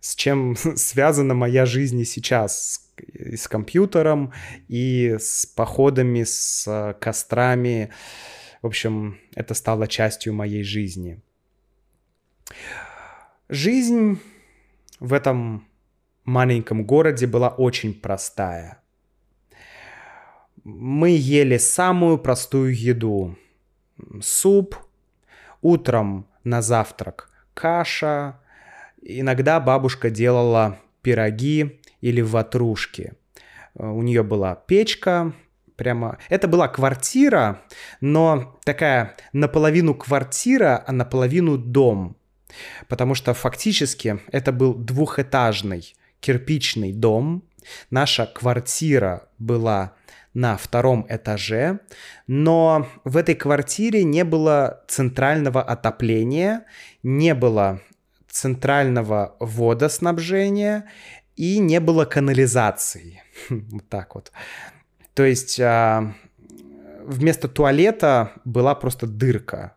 с 0.00 0.14
чем 0.14 0.56
связана 0.76 1.34
моя 1.34 1.66
жизнь 1.66 2.00
и 2.00 2.04
сейчас. 2.04 2.80
И 3.12 3.36
с 3.36 3.48
компьютером, 3.48 4.32
и 4.68 5.16
с 5.18 5.46
походами, 5.46 6.22
с 6.22 6.96
кострами. 7.00 7.90
В 8.64 8.66
общем, 8.66 9.18
это 9.34 9.52
стало 9.52 9.86
частью 9.86 10.32
моей 10.32 10.62
жизни. 10.62 11.20
Жизнь 13.50 14.18
в 15.00 15.12
этом 15.12 15.68
маленьком 16.24 16.86
городе 16.86 17.26
была 17.26 17.50
очень 17.50 17.92
простая. 17.92 18.82
Мы 20.64 21.10
ели 21.10 21.58
самую 21.58 22.16
простую 22.16 22.74
еду. 22.74 23.36
Суп, 24.22 24.78
утром 25.60 26.26
на 26.42 26.62
завтрак 26.62 27.28
каша, 27.52 28.40
иногда 29.02 29.60
бабушка 29.60 30.08
делала 30.08 30.80
пироги 31.02 31.82
или 32.00 32.22
ватрушки. 32.22 33.12
У 33.74 34.00
нее 34.00 34.22
была 34.22 34.54
печка, 34.54 35.34
прямо... 35.76 36.18
Это 36.28 36.48
была 36.48 36.68
квартира, 36.68 37.62
но 38.00 38.58
такая 38.64 39.16
наполовину 39.32 39.94
квартира, 39.94 40.82
а 40.86 40.92
наполовину 40.92 41.56
дом. 41.58 42.16
Потому 42.88 43.14
что 43.14 43.34
фактически 43.34 44.20
это 44.32 44.52
был 44.52 44.74
двухэтажный 44.74 45.94
кирпичный 46.20 46.92
дом. 46.92 47.44
Наша 47.90 48.26
квартира 48.26 49.28
была 49.38 49.94
на 50.34 50.56
втором 50.56 51.06
этаже, 51.08 51.80
но 52.26 52.88
в 53.04 53.16
этой 53.16 53.34
квартире 53.34 54.04
не 54.04 54.24
было 54.24 54.82
центрального 54.88 55.62
отопления, 55.62 56.64
не 57.02 57.34
было 57.34 57.80
центрального 58.28 59.36
водоснабжения 59.38 60.86
и 61.36 61.58
не 61.58 61.80
было 61.80 62.04
канализации. 62.04 63.22
Вот 63.48 63.88
так 63.88 64.14
вот. 64.14 64.32
То 65.14 65.24
есть 65.24 65.60
а, 65.60 66.14
вместо 67.04 67.48
туалета 67.48 68.32
была 68.44 68.74
просто 68.74 69.06
дырка. 69.06 69.76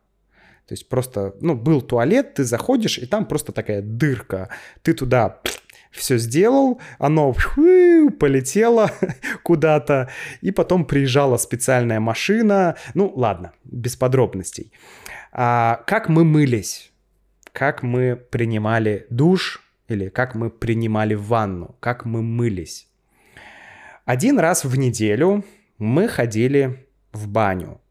То 0.68 0.74
есть 0.74 0.90
просто, 0.90 1.34
ну, 1.40 1.56
был 1.56 1.82
туалет, 1.82 2.34
ты 2.34 2.44
заходишь, 2.44 2.98
и 2.98 3.06
там 3.06 3.26
просто 3.26 3.54
такая 3.54 3.82
дырка. 3.82 4.50
Ты 4.82 4.94
туда 4.94 5.40
все 5.92 6.18
сделал, 6.18 6.82
оно 7.00 7.34
полетело 8.20 8.92
куда-то, 9.44 10.10
и 10.42 10.52
потом 10.52 10.86
приезжала 10.86 11.38
специальная 11.38 12.00
машина. 12.00 12.76
Ну, 12.96 13.12
ладно, 13.16 13.54
без 13.64 13.96
подробностей. 13.96 14.74
А, 15.32 15.84
как 15.88 16.10
мы 16.10 16.26
мылись? 16.26 16.92
Как 17.54 17.82
мы 17.84 18.16
принимали 18.16 19.08
душ? 19.10 19.62
Или 19.88 20.10
как 20.10 20.36
мы 20.36 20.50
принимали 20.50 21.16
ванну? 21.16 21.78
Как 21.80 22.04
мы 22.04 22.22
мылись? 22.22 22.88
Один 24.08 24.40
раз 24.40 24.64
в 24.64 24.74
неделю 24.78 25.44
мы 25.78 26.08
ходили 26.08 26.88
в 27.12 27.28
баню. 27.28 27.82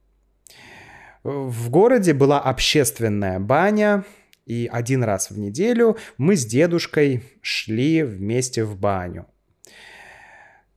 В 1.23 1.69
городе 1.69 2.15
была 2.15 2.41
общественная 2.41 3.39
баня, 3.39 4.03
и 4.47 4.67
один 4.73 5.05
раз 5.05 5.31
в 5.31 5.39
неделю 5.39 5.99
мы 6.17 6.37
с 6.37 6.47
дедушкой 6.47 7.23
шли 7.43 8.03
вместе 8.03 8.65
в 8.65 8.79
баню. 8.79 9.27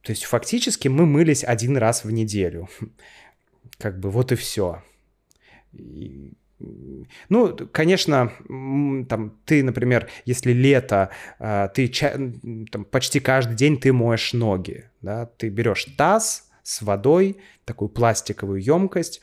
То 0.02 0.12
есть 0.12 0.26
фактически 0.26 0.90
мы 0.90 1.06
мылись 1.06 1.46
один 1.46 1.78
раз 1.78 2.04
в 2.04 2.12
неделю. 2.12 2.68
Как 3.78 3.98
бы 3.98 4.12
вот 4.12 4.34
и 4.34 4.36
все. 4.36 4.84
Ну, 7.30 7.56
конечно, 7.72 8.34
там 8.48 9.40
ты, 9.46 9.64
например, 9.64 10.10
если 10.26 10.52
лето, 10.52 11.10
а, 11.40 11.70
ты 11.70 11.88
там, 11.88 12.86
почти 12.86 13.20
каждый 13.20 13.56
день 13.56 13.80
ты 13.80 13.94
моешь 13.94 14.34
ноги, 14.34 14.90
да, 15.02 15.26
ты 15.26 15.50
берешь 15.50 15.86
таз 15.98 16.50
с 16.64 16.82
водой, 16.82 17.38
такую 17.66 17.90
пластиковую 17.90 18.62
емкость, 18.62 19.22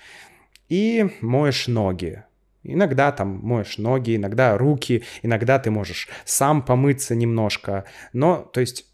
и 0.69 1.11
моешь 1.21 1.69
ноги. 1.69 2.25
Иногда 2.63 3.13
там 3.13 3.39
моешь 3.43 3.79
ноги, 3.79 4.17
иногда 4.17 4.59
руки, 4.59 5.05
иногда 5.23 5.59
ты 5.59 5.71
можешь 5.71 6.09
сам 6.25 6.63
помыться 6.63 7.15
немножко. 7.15 7.85
Но, 8.13 8.39
то 8.53 8.61
есть, 8.61 8.87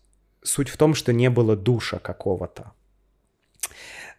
суть 0.42 0.68
в 0.68 0.76
том, 0.76 0.94
что 0.94 1.12
не 1.12 1.30
было 1.30 1.56
душа 1.56 1.98
какого-то. 1.98 2.72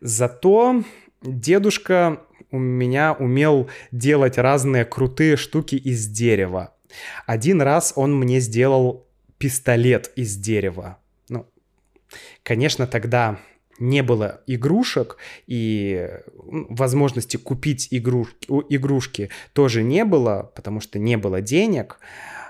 Зато 0.01 0.83
дедушка 1.21 2.21
у 2.53 2.59
меня 2.59 3.13
умел 3.13 3.67
делать 3.91 4.37
разные 4.37 4.85
крутые 4.85 5.37
штуки 5.37 5.75
из 5.75 6.07
дерева. 6.07 6.75
Один 7.25 7.61
раз 7.63 7.93
он 7.95 8.15
мне 8.15 8.39
сделал 8.39 9.07
пистолет 9.39 10.11
из 10.15 10.37
дерева. 10.37 10.99
Ну, 11.29 11.47
конечно, 12.43 12.85
тогда 12.85 13.39
не 13.79 14.03
было 14.03 14.41
игрушек 14.45 15.17
и 15.47 16.09
возможности 16.35 17.37
купить 17.37 17.87
игрушки, 17.89 18.47
игрушки 18.69 19.31
тоже 19.53 19.81
не 19.81 20.05
было, 20.05 20.51
потому 20.53 20.79
что 20.79 20.99
не 20.99 21.17
было 21.17 21.41
денег. 21.41 21.97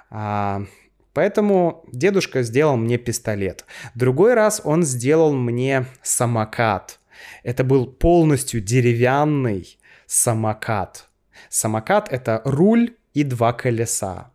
А, 0.09 0.65
поэтому 1.13 1.85
дедушка 1.93 2.43
сделал 2.43 2.75
мне 2.75 2.97
пистолет. 2.97 3.63
Другой 3.95 4.33
раз 4.33 4.59
он 4.65 4.83
сделал 4.83 5.33
мне 5.33 5.85
самокат. 6.01 6.99
Это 7.43 7.63
был 7.63 7.87
полностью 7.87 8.59
деревянный 8.59 9.77
самокат. 10.07 11.09
Самокат— 11.49 12.07
это 12.11 12.41
руль 12.45 12.95
и 13.13 13.23
два 13.23 13.53
колеса. 13.53 14.31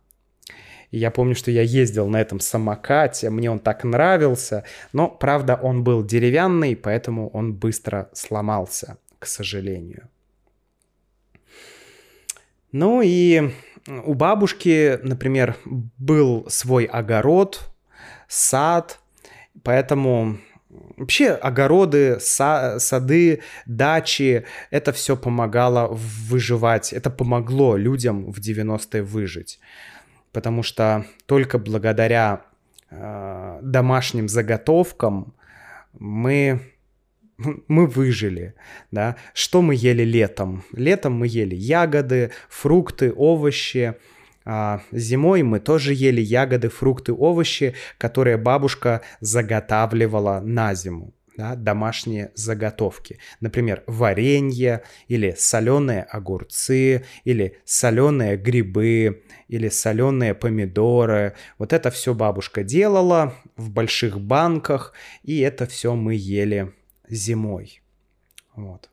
Я 0.91 1.11
помню, 1.11 1.35
что 1.35 1.51
я 1.51 1.61
ездил 1.61 2.07
на 2.07 2.19
этом 2.19 2.39
самокате, 2.39 3.29
мне 3.29 3.51
он 3.51 3.59
так 3.59 3.83
нравился, 3.83 4.63
но, 4.91 5.07
правда, 5.07 5.55
он 5.55 5.83
был 5.83 6.03
деревянный, 6.03 6.75
поэтому 6.75 7.29
он 7.29 7.53
быстро 7.53 8.09
сломался, 8.13 8.97
к 9.19 9.27
сожалению. 9.27 10.09
Ну 12.71 13.01
и 13.03 13.51
у 13.87 14.13
бабушки, 14.13 14.99
например, 15.03 15.57
был 15.65 16.45
свой 16.49 16.85
огород, 16.85 17.71
сад, 18.27 18.99
поэтому 19.63 20.37
вообще 20.69 21.31
огороды, 21.31 22.17
са- 22.19 22.79
сады, 22.79 23.41
дачи, 23.65 24.45
это 24.71 24.91
все 24.91 25.17
помогало 25.17 25.87
выживать, 25.91 26.93
это 26.93 27.09
помогло 27.09 27.77
людям 27.77 28.31
в 28.31 28.39
90-е 28.39 29.03
выжить 29.03 29.59
потому 30.31 30.63
что 30.63 31.05
только 31.25 31.57
благодаря 31.57 32.45
э, 32.89 33.59
домашним 33.61 34.29
заготовкам 34.29 35.33
мы 35.93 36.61
мы 37.69 37.87
выжили, 37.87 38.53
да. 38.91 39.15
Что 39.33 39.61
мы 39.61 39.73
ели 39.73 40.03
летом? 40.03 40.65
Летом 40.73 41.13
мы 41.13 41.25
ели 41.25 41.55
ягоды, 41.55 42.31
фрукты, 42.49 43.13
овощи. 43.13 43.95
А 43.95 43.95
зимой 44.91 45.43
мы 45.43 45.59
тоже 45.59 45.93
ели 45.93 46.21
ягоды, 46.21 46.69
фрукты, 46.69 47.13
овощи, 47.13 47.75
которые 47.97 48.37
бабушка 48.37 49.01
заготавливала 49.21 50.39
на 50.39 50.73
зиму 50.73 51.13
да, 51.39 51.55
домашние 51.55 52.33
заготовки. 52.35 53.17
Например, 53.39 53.81
варенье 53.87 54.83
или 55.07 55.33
соленые 55.37 56.03
огурцы, 56.03 57.05
или 57.23 57.57
соленые 57.63 58.35
грибы, 58.35 59.23
или 59.47 59.69
соленые 59.69 60.35
помидоры. 60.35 61.35
Вот 61.57 61.71
это 61.71 61.91
все 61.91 62.13
бабушка 62.13 62.63
делала 62.63 63.35
в 63.55 63.69
больших 63.69 64.19
банках, 64.19 64.91
и 65.23 65.39
это 65.39 65.65
все 65.65 65.95
мы 65.95 66.13
ели 66.15 66.73
зимой. 67.07 67.81
Вот. 68.53 68.89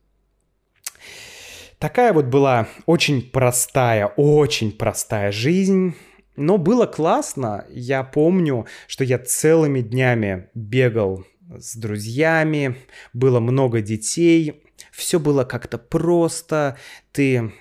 Такая 1.86 2.12
вот 2.12 2.24
была 2.24 2.66
очень 2.86 3.22
простая, 3.22 4.08
очень 4.16 4.72
простая 4.72 5.30
жизнь. 5.30 5.94
Но 6.34 6.58
было 6.58 6.84
классно. 6.84 7.64
Я 7.70 8.02
помню, 8.02 8.66
что 8.88 9.04
я 9.04 9.20
целыми 9.20 9.82
днями 9.82 10.48
бегал 10.52 11.24
с 11.48 11.76
друзьями, 11.76 12.76
было 13.12 13.38
много 13.38 13.82
детей, 13.82 14.64
все 14.90 15.20
было 15.20 15.44
как-то 15.44 15.78
просто, 15.78 16.76
ты 17.12 17.52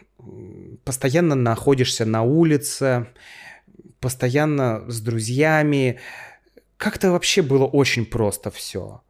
постоянно 0.83 1.35
находишься 1.35 2.03
на 2.03 2.23
улице, 2.23 3.05
постоянно 3.99 4.89
с 4.89 5.01
друзьями. 5.01 5.99
Как-то 6.77 7.11
вообще 7.11 7.43
было 7.43 7.65
очень 7.65 8.07
просто 8.07 8.49
все. 8.49 9.03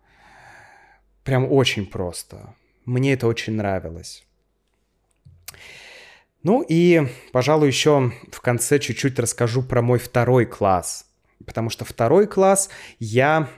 Прям 1.23 1.49
очень 1.49 1.85
просто. 1.85 2.53
Мне 2.83 3.13
это 3.13 3.27
очень 3.27 3.53
нравилось. 3.53 4.25
Ну 6.43 6.63
и, 6.67 7.07
пожалуй, 7.31 7.67
еще 7.67 8.11
в 8.31 8.41
конце 8.41 8.79
чуть-чуть 8.79 9.17
расскажу 9.19 9.63
про 9.63 9.81
мой 9.81 9.97
второй 9.97 10.45
класс. 10.45 11.07
Потому 11.45 11.69
что 11.69 11.85
второй 11.85 12.27
класс 12.27 12.69
я 12.99 13.49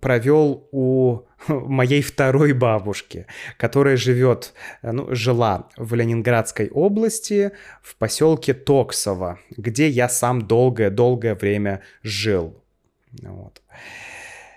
провел 0.00 0.68
у 0.72 1.20
моей 1.48 2.02
второй 2.02 2.52
бабушки, 2.52 3.26
которая 3.56 3.96
живет, 3.96 4.52
ну, 4.82 5.14
жила 5.14 5.68
в 5.76 5.94
Ленинградской 5.94 6.68
области, 6.68 7.52
в 7.82 7.94
поселке 7.96 8.52
Токсово, 8.52 9.38
где 9.56 9.88
я 9.88 10.08
сам 10.08 10.42
долгое-долгое 10.46 11.34
время 11.34 11.82
жил. 12.02 12.60
Вот. 13.22 13.62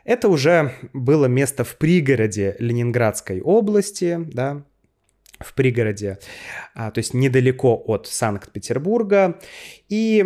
Это 0.04 0.28
уже 0.28 0.74
было 0.92 1.28
место 1.28 1.64
в 1.64 1.78
пригороде 1.78 2.56
Ленинградской 2.60 3.40
области, 3.40 4.20
да, 4.20 4.64
в 5.44 5.54
пригороде, 5.54 6.20
а, 6.74 6.92
то 6.92 7.00
есть 7.00 7.14
недалеко 7.14 7.82
от 7.86 8.08
Санкт-Петербурга. 8.08 9.40
И 9.90 10.26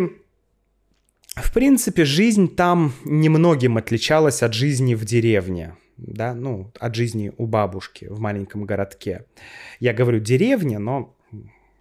в 1.42 1.52
принципе, 1.52 2.04
жизнь 2.04 2.54
там 2.54 2.92
немногим 3.04 3.76
отличалась 3.76 4.42
от 4.42 4.54
жизни 4.54 4.94
в 4.94 5.04
деревне, 5.04 5.76
да, 5.96 6.34
ну, 6.34 6.72
от 6.78 6.94
жизни 6.94 7.32
у 7.36 7.46
бабушки 7.46 8.06
в 8.06 8.18
маленьком 8.18 8.64
городке. 8.64 9.24
Я 9.78 9.92
говорю 9.92 10.18
деревня, 10.20 10.78
но 10.78 11.16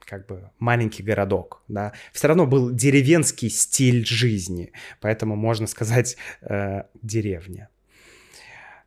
как 0.06 0.26
бы 0.26 0.52
маленький 0.60 1.04
городок, 1.04 1.64
да, 1.68 1.94
все 2.14 2.28
равно 2.28 2.46
был 2.46 2.72
деревенский 2.72 3.50
стиль 3.50 4.06
жизни, 4.06 4.72
поэтому 5.02 5.36
можно 5.36 5.68
сказать 5.68 6.18
э, 6.42 6.84
деревня. 7.02 7.70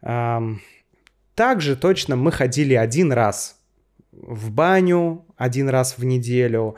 Эм, 0.03 0.63
также 1.35 1.77
точно 1.77 2.17
мы 2.17 2.33
ходили 2.33 2.75
один 2.75 3.13
раз 3.13 3.60
в 4.13 4.51
баню, 4.51 5.25
один 5.37 5.69
раз 5.69 5.99
в 5.99 6.05
неделю. 6.05 6.77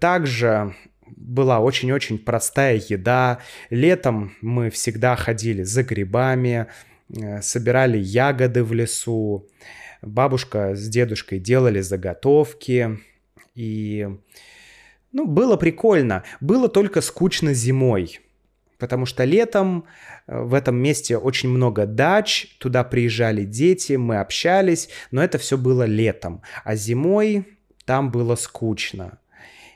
Также 0.00 0.74
была 1.16 1.60
очень-очень 1.60 2.18
простая 2.18 2.80
еда. 2.88 3.40
Летом 3.70 4.32
мы 4.40 4.70
всегда 4.70 5.16
ходили 5.16 5.62
за 5.62 5.82
грибами, 5.82 6.66
э, 7.14 7.42
собирали 7.42 7.98
ягоды 7.98 8.62
в 8.62 8.72
лесу. 8.72 9.48
Бабушка 10.02 10.74
с 10.74 10.88
дедушкой 10.88 11.38
делали 11.38 11.80
заготовки. 11.80 12.98
И, 13.54 14.08
ну, 15.12 15.26
было 15.26 15.56
прикольно. 15.56 16.22
Было 16.40 16.68
только 16.68 17.00
скучно 17.00 17.52
зимой. 17.54 18.20
Потому 18.78 19.06
что 19.06 19.24
летом 19.24 19.84
э, 20.26 20.40
в 20.40 20.54
этом 20.54 20.76
месте 20.76 21.16
очень 21.16 21.48
много 21.48 21.86
дач, 21.86 22.56
туда 22.58 22.84
приезжали 22.84 23.44
дети, 23.44 23.94
мы 23.94 24.18
общались, 24.18 24.88
но 25.10 25.22
это 25.22 25.38
все 25.38 25.58
было 25.58 25.84
летом. 25.84 26.42
А 26.64 26.76
зимой 26.76 27.44
там 27.84 28.10
было 28.10 28.36
скучно. 28.36 29.18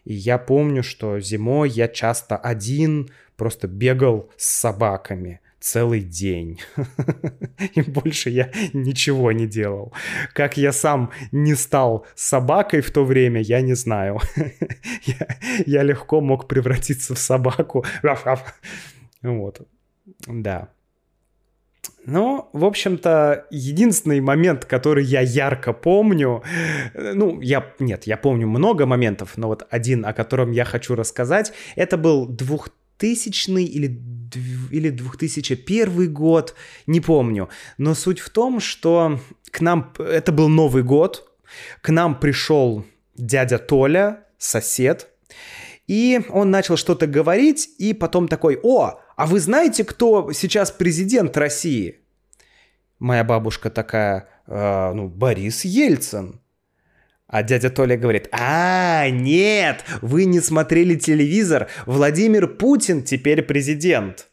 И 0.04 0.14
я 0.14 0.38
помню, 0.38 0.82
что 0.82 1.20
зимой 1.20 1.70
я 1.70 1.88
часто 1.88 2.36
один 2.36 3.10
просто 3.36 3.68
бегал 3.68 4.30
с 4.36 4.46
собаками 4.46 5.40
целый 5.62 6.00
день. 6.00 6.60
И 7.74 7.80
больше 7.82 8.30
я 8.30 8.50
ничего 8.72 9.32
не 9.32 9.46
делал. 9.46 9.92
Как 10.34 10.56
я 10.56 10.72
сам 10.72 11.10
не 11.30 11.54
стал 11.54 12.04
собакой 12.14 12.80
в 12.80 12.90
то 12.90 13.04
время, 13.04 13.40
я 13.40 13.60
не 13.60 13.74
знаю. 13.74 14.20
я, 15.04 15.38
я 15.64 15.82
легко 15.82 16.20
мог 16.20 16.48
превратиться 16.48 17.14
в 17.14 17.18
собаку. 17.18 17.84
вот. 19.22 19.66
Да. 20.26 20.68
Ну, 22.04 22.48
в 22.52 22.64
общем-то, 22.64 23.46
единственный 23.50 24.20
момент, 24.20 24.64
который 24.64 25.04
я 25.04 25.20
ярко 25.20 25.72
помню, 25.72 26.42
э, 26.94 27.12
ну, 27.14 27.40
я, 27.40 27.72
нет, 27.78 28.06
я 28.06 28.16
помню 28.16 28.48
много 28.48 28.86
моментов, 28.86 29.36
но 29.36 29.48
вот 29.48 29.66
один, 29.70 30.04
о 30.04 30.12
котором 30.12 30.50
я 30.50 30.64
хочу 30.64 30.94
рассказать, 30.96 31.52
это 31.76 31.96
был 31.96 32.26
2000 32.26 33.50
или, 33.50 34.00
или 34.70 34.90
2001 34.90 36.12
год, 36.12 36.54
не 36.86 37.00
помню. 37.00 37.48
Но 37.78 37.94
суть 37.94 38.18
в 38.18 38.30
том, 38.30 38.58
что 38.58 39.20
к 39.50 39.60
нам, 39.60 39.92
это 39.98 40.32
был 40.32 40.48
Новый 40.48 40.82
год, 40.82 41.30
к 41.82 41.90
нам 41.90 42.18
пришел 42.18 42.84
дядя 43.16 43.58
Толя, 43.58 44.24
сосед, 44.38 45.08
и 45.86 46.20
он 46.30 46.50
начал 46.50 46.76
что-то 46.76 47.06
говорить, 47.06 47.68
и 47.78 47.92
потом 47.92 48.26
такой, 48.28 48.58
о, 48.62 49.01
а 49.16 49.26
вы 49.26 49.40
знаете, 49.40 49.84
кто 49.84 50.32
сейчас 50.32 50.70
президент 50.70 51.36
России? 51.36 52.00
Моя 52.98 53.24
бабушка 53.24 53.70
такая, 53.70 54.28
э, 54.46 54.92
ну, 54.92 55.08
Борис 55.08 55.64
Ельцин. 55.64 56.40
А 57.26 57.42
дядя 57.42 57.70
Толя 57.70 57.96
говорит, 57.96 58.28
а, 58.30 59.08
нет, 59.08 59.84
вы 60.02 60.26
не 60.26 60.40
смотрели 60.40 60.96
телевизор, 60.96 61.68
Владимир 61.86 62.46
Путин 62.46 63.02
теперь 63.02 63.42
президент. 63.42 64.28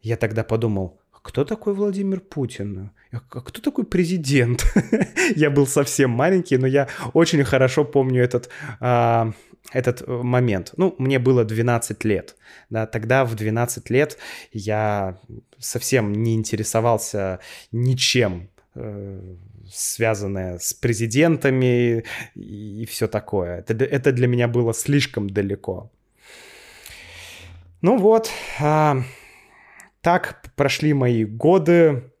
Я 0.00 0.16
тогда 0.16 0.42
подумал, 0.42 1.01
кто 1.22 1.44
такой 1.44 1.74
Владимир 1.74 2.20
Путин? 2.20 2.90
А 3.10 3.20
кто 3.20 3.60
такой 3.60 3.84
президент? 3.84 4.64
я 5.36 5.50
был 5.50 5.66
совсем 5.66 6.10
маленький, 6.10 6.58
но 6.58 6.66
я 6.66 6.88
очень 7.14 7.44
хорошо 7.44 7.84
помню 7.84 8.22
этот 8.22 8.48
а, 8.80 9.32
этот 9.70 10.02
э, 10.02 10.10
момент. 10.10 10.72
Ну, 10.76 10.94
мне 10.98 11.18
было 11.18 11.44
12 11.44 12.04
лет. 12.04 12.36
Да, 12.70 12.86
тогда 12.86 13.24
в 13.24 13.34
12 13.34 13.90
лет 13.90 14.18
я 14.52 15.18
совсем 15.58 16.12
не 16.12 16.34
интересовался 16.34 17.38
ничем, 17.70 18.48
э, 18.74 19.36
связанное 19.72 20.58
с 20.58 20.74
президентами 20.74 22.04
и, 22.34 22.86
все 22.86 23.06
такое. 23.06 23.58
Это, 23.58 23.84
это 23.84 24.12
для 24.12 24.26
меня 24.26 24.48
было 24.48 24.74
слишком 24.74 25.30
далеко. 25.30 25.90
Ну 27.80 27.98
вот, 27.98 28.30
а, 28.60 29.02
так 30.02 30.42
прошли 30.56 30.92
мои 30.92 31.24
годы 31.24 32.12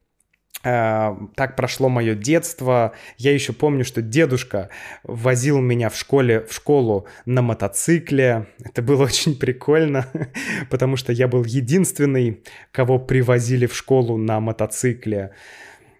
Э, 0.64 1.16
так 1.34 1.56
прошло 1.56 1.88
мое 1.88 2.14
детство. 2.14 2.92
Я 3.18 3.32
еще 3.32 3.52
помню, 3.52 3.84
что 3.84 4.00
дедушка 4.00 4.70
возил 5.02 5.60
меня 5.60 5.88
в 5.88 5.96
школе 5.96 6.46
в 6.48 6.52
школу 6.52 7.06
на 7.26 7.42
мотоцикле. 7.42 8.46
Это 8.64 8.82
было 8.82 9.04
очень 9.04 9.36
прикольно, 9.36 10.06
потому 10.70 10.96
что 10.96 11.12
я 11.12 11.26
был 11.26 11.44
единственный, 11.44 12.44
кого 12.70 12.98
привозили 12.98 13.66
в 13.66 13.74
школу 13.74 14.16
на 14.16 14.40
мотоцикле. 14.40 15.34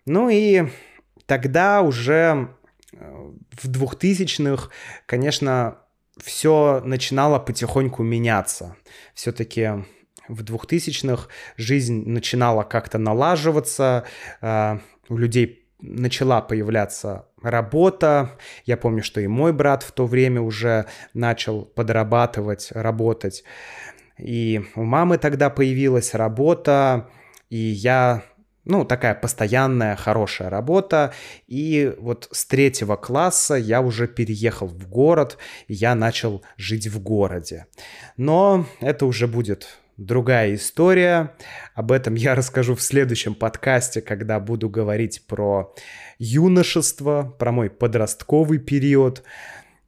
Ну 0.06 0.28
и 0.28 0.64
тогда 1.26 1.82
уже 1.82 2.48
э, 2.92 3.30
в 3.50 3.68
2000-х, 3.68 4.70
конечно, 5.06 5.78
все 6.22 6.82
начинало 6.84 7.40
потихоньку 7.40 8.04
меняться. 8.04 8.76
Все-таки 9.14 9.84
в 10.28 10.42
2000-х 10.42 11.28
жизнь 11.56 12.04
начинала 12.06 12.62
как-то 12.62 12.98
налаживаться, 12.98 14.04
э, 14.40 14.78
у 15.08 15.16
людей 15.16 15.62
начала 15.80 16.40
появляться 16.40 17.26
работа. 17.42 18.38
Я 18.64 18.76
помню, 18.76 19.02
что 19.02 19.20
и 19.20 19.26
мой 19.26 19.52
брат 19.52 19.82
в 19.82 19.92
то 19.92 20.06
время 20.06 20.40
уже 20.40 20.86
начал 21.12 21.64
подрабатывать, 21.64 22.70
работать. 22.70 23.44
И 24.18 24.62
у 24.76 24.84
мамы 24.84 25.18
тогда 25.18 25.50
появилась 25.50 26.14
работа, 26.14 27.08
и 27.50 27.56
я 27.56 28.22
ну, 28.64 28.84
такая 28.84 29.14
постоянная, 29.14 29.96
хорошая 29.96 30.48
работа. 30.48 31.12
И 31.48 31.92
вот 31.98 32.28
с 32.30 32.46
третьего 32.46 32.94
класса 32.94 33.54
я 33.54 33.80
уже 33.80 34.06
переехал 34.06 34.68
в 34.68 34.88
город, 34.88 35.36
и 35.66 35.74
я 35.74 35.96
начал 35.96 36.42
жить 36.56 36.86
в 36.86 37.02
городе. 37.02 37.66
Но 38.16 38.66
это 38.80 39.06
уже 39.06 39.26
будет 39.26 39.81
другая 39.96 40.54
история. 40.54 41.34
Об 41.74 41.92
этом 41.92 42.14
я 42.14 42.34
расскажу 42.34 42.74
в 42.74 42.82
следующем 42.82 43.34
подкасте, 43.34 44.00
когда 44.00 44.40
буду 44.40 44.68
говорить 44.68 45.26
про 45.26 45.74
юношество, 46.18 47.34
про 47.38 47.52
мой 47.52 47.70
подростковый 47.70 48.58
период. 48.58 49.22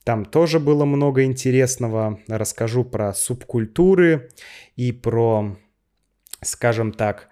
Там 0.05 0.25
тоже 0.25 0.61
было 0.61 0.85
много 0.85 1.25
интересного. 1.25 2.21
Расскажу 2.29 2.85
про 2.85 3.15
субкультуры 3.15 4.29
и 4.77 4.93
про, 4.93 5.57
скажем 6.43 6.93
так, 6.93 7.29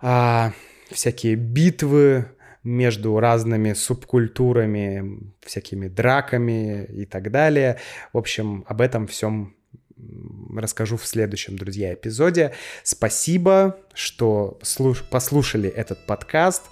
а, 0.00 0.52
всякие 0.90 1.36
битвы 1.36 2.26
между 2.64 3.20
разными 3.20 3.74
субкультурами, 3.74 5.32
всякими 5.40 5.86
драками 5.86 6.84
и 6.84 7.04
так 7.04 7.30
далее. 7.30 7.78
В 8.12 8.18
общем, 8.18 8.64
об 8.66 8.80
этом 8.80 9.06
всем 9.06 9.54
расскажу 10.60 10.96
в 10.96 11.06
следующем, 11.06 11.56
друзья, 11.56 11.94
эпизоде. 11.94 12.52
Спасибо, 12.82 13.78
что 13.94 14.58
послушали 15.10 15.68
этот 15.68 16.06
подкаст. 16.06 16.62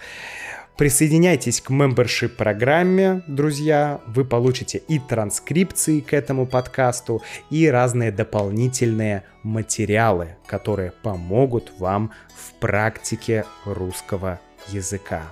Присоединяйтесь 0.76 1.60
к 1.60 1.70
membership 1.70 2.30
программе, 2.30 3.22
друзья. 3.26 4.00
Вы 4.06 4.24
получите 4.24 4.78
и 4.78 4.98
транскрипции 4.98 6.00
к 6.00 6.14
этому 6.14 6.46
подкасту, 6.46 7.22
и 7.50 7.68
разные 7.68 8.10
дополнительные 8.10 9.24
материалы, 9.42 10.36
которые 10.46 10.92
помогут 11.02 11.72
вам 11.78 12.10
в 12.34 12.54
практике 12.54 13.44
русского 13.64 14.40
языка. 14.68 15.22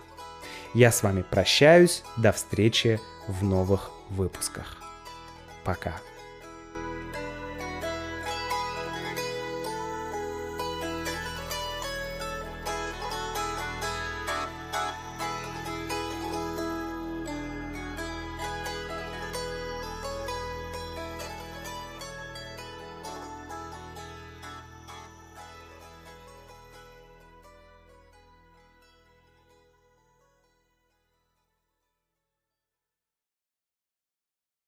Я 0.75 0.93
с 0.93 1.03
вами 1.03 1.25
прощаюсь. 1.29 2.05
До 2.17 2.33
встречи 2.33 3.01
в 3.27 3.43
новых 3.43 3.91
выпусках. 4.11 4.77
Пока. 5.65 6.10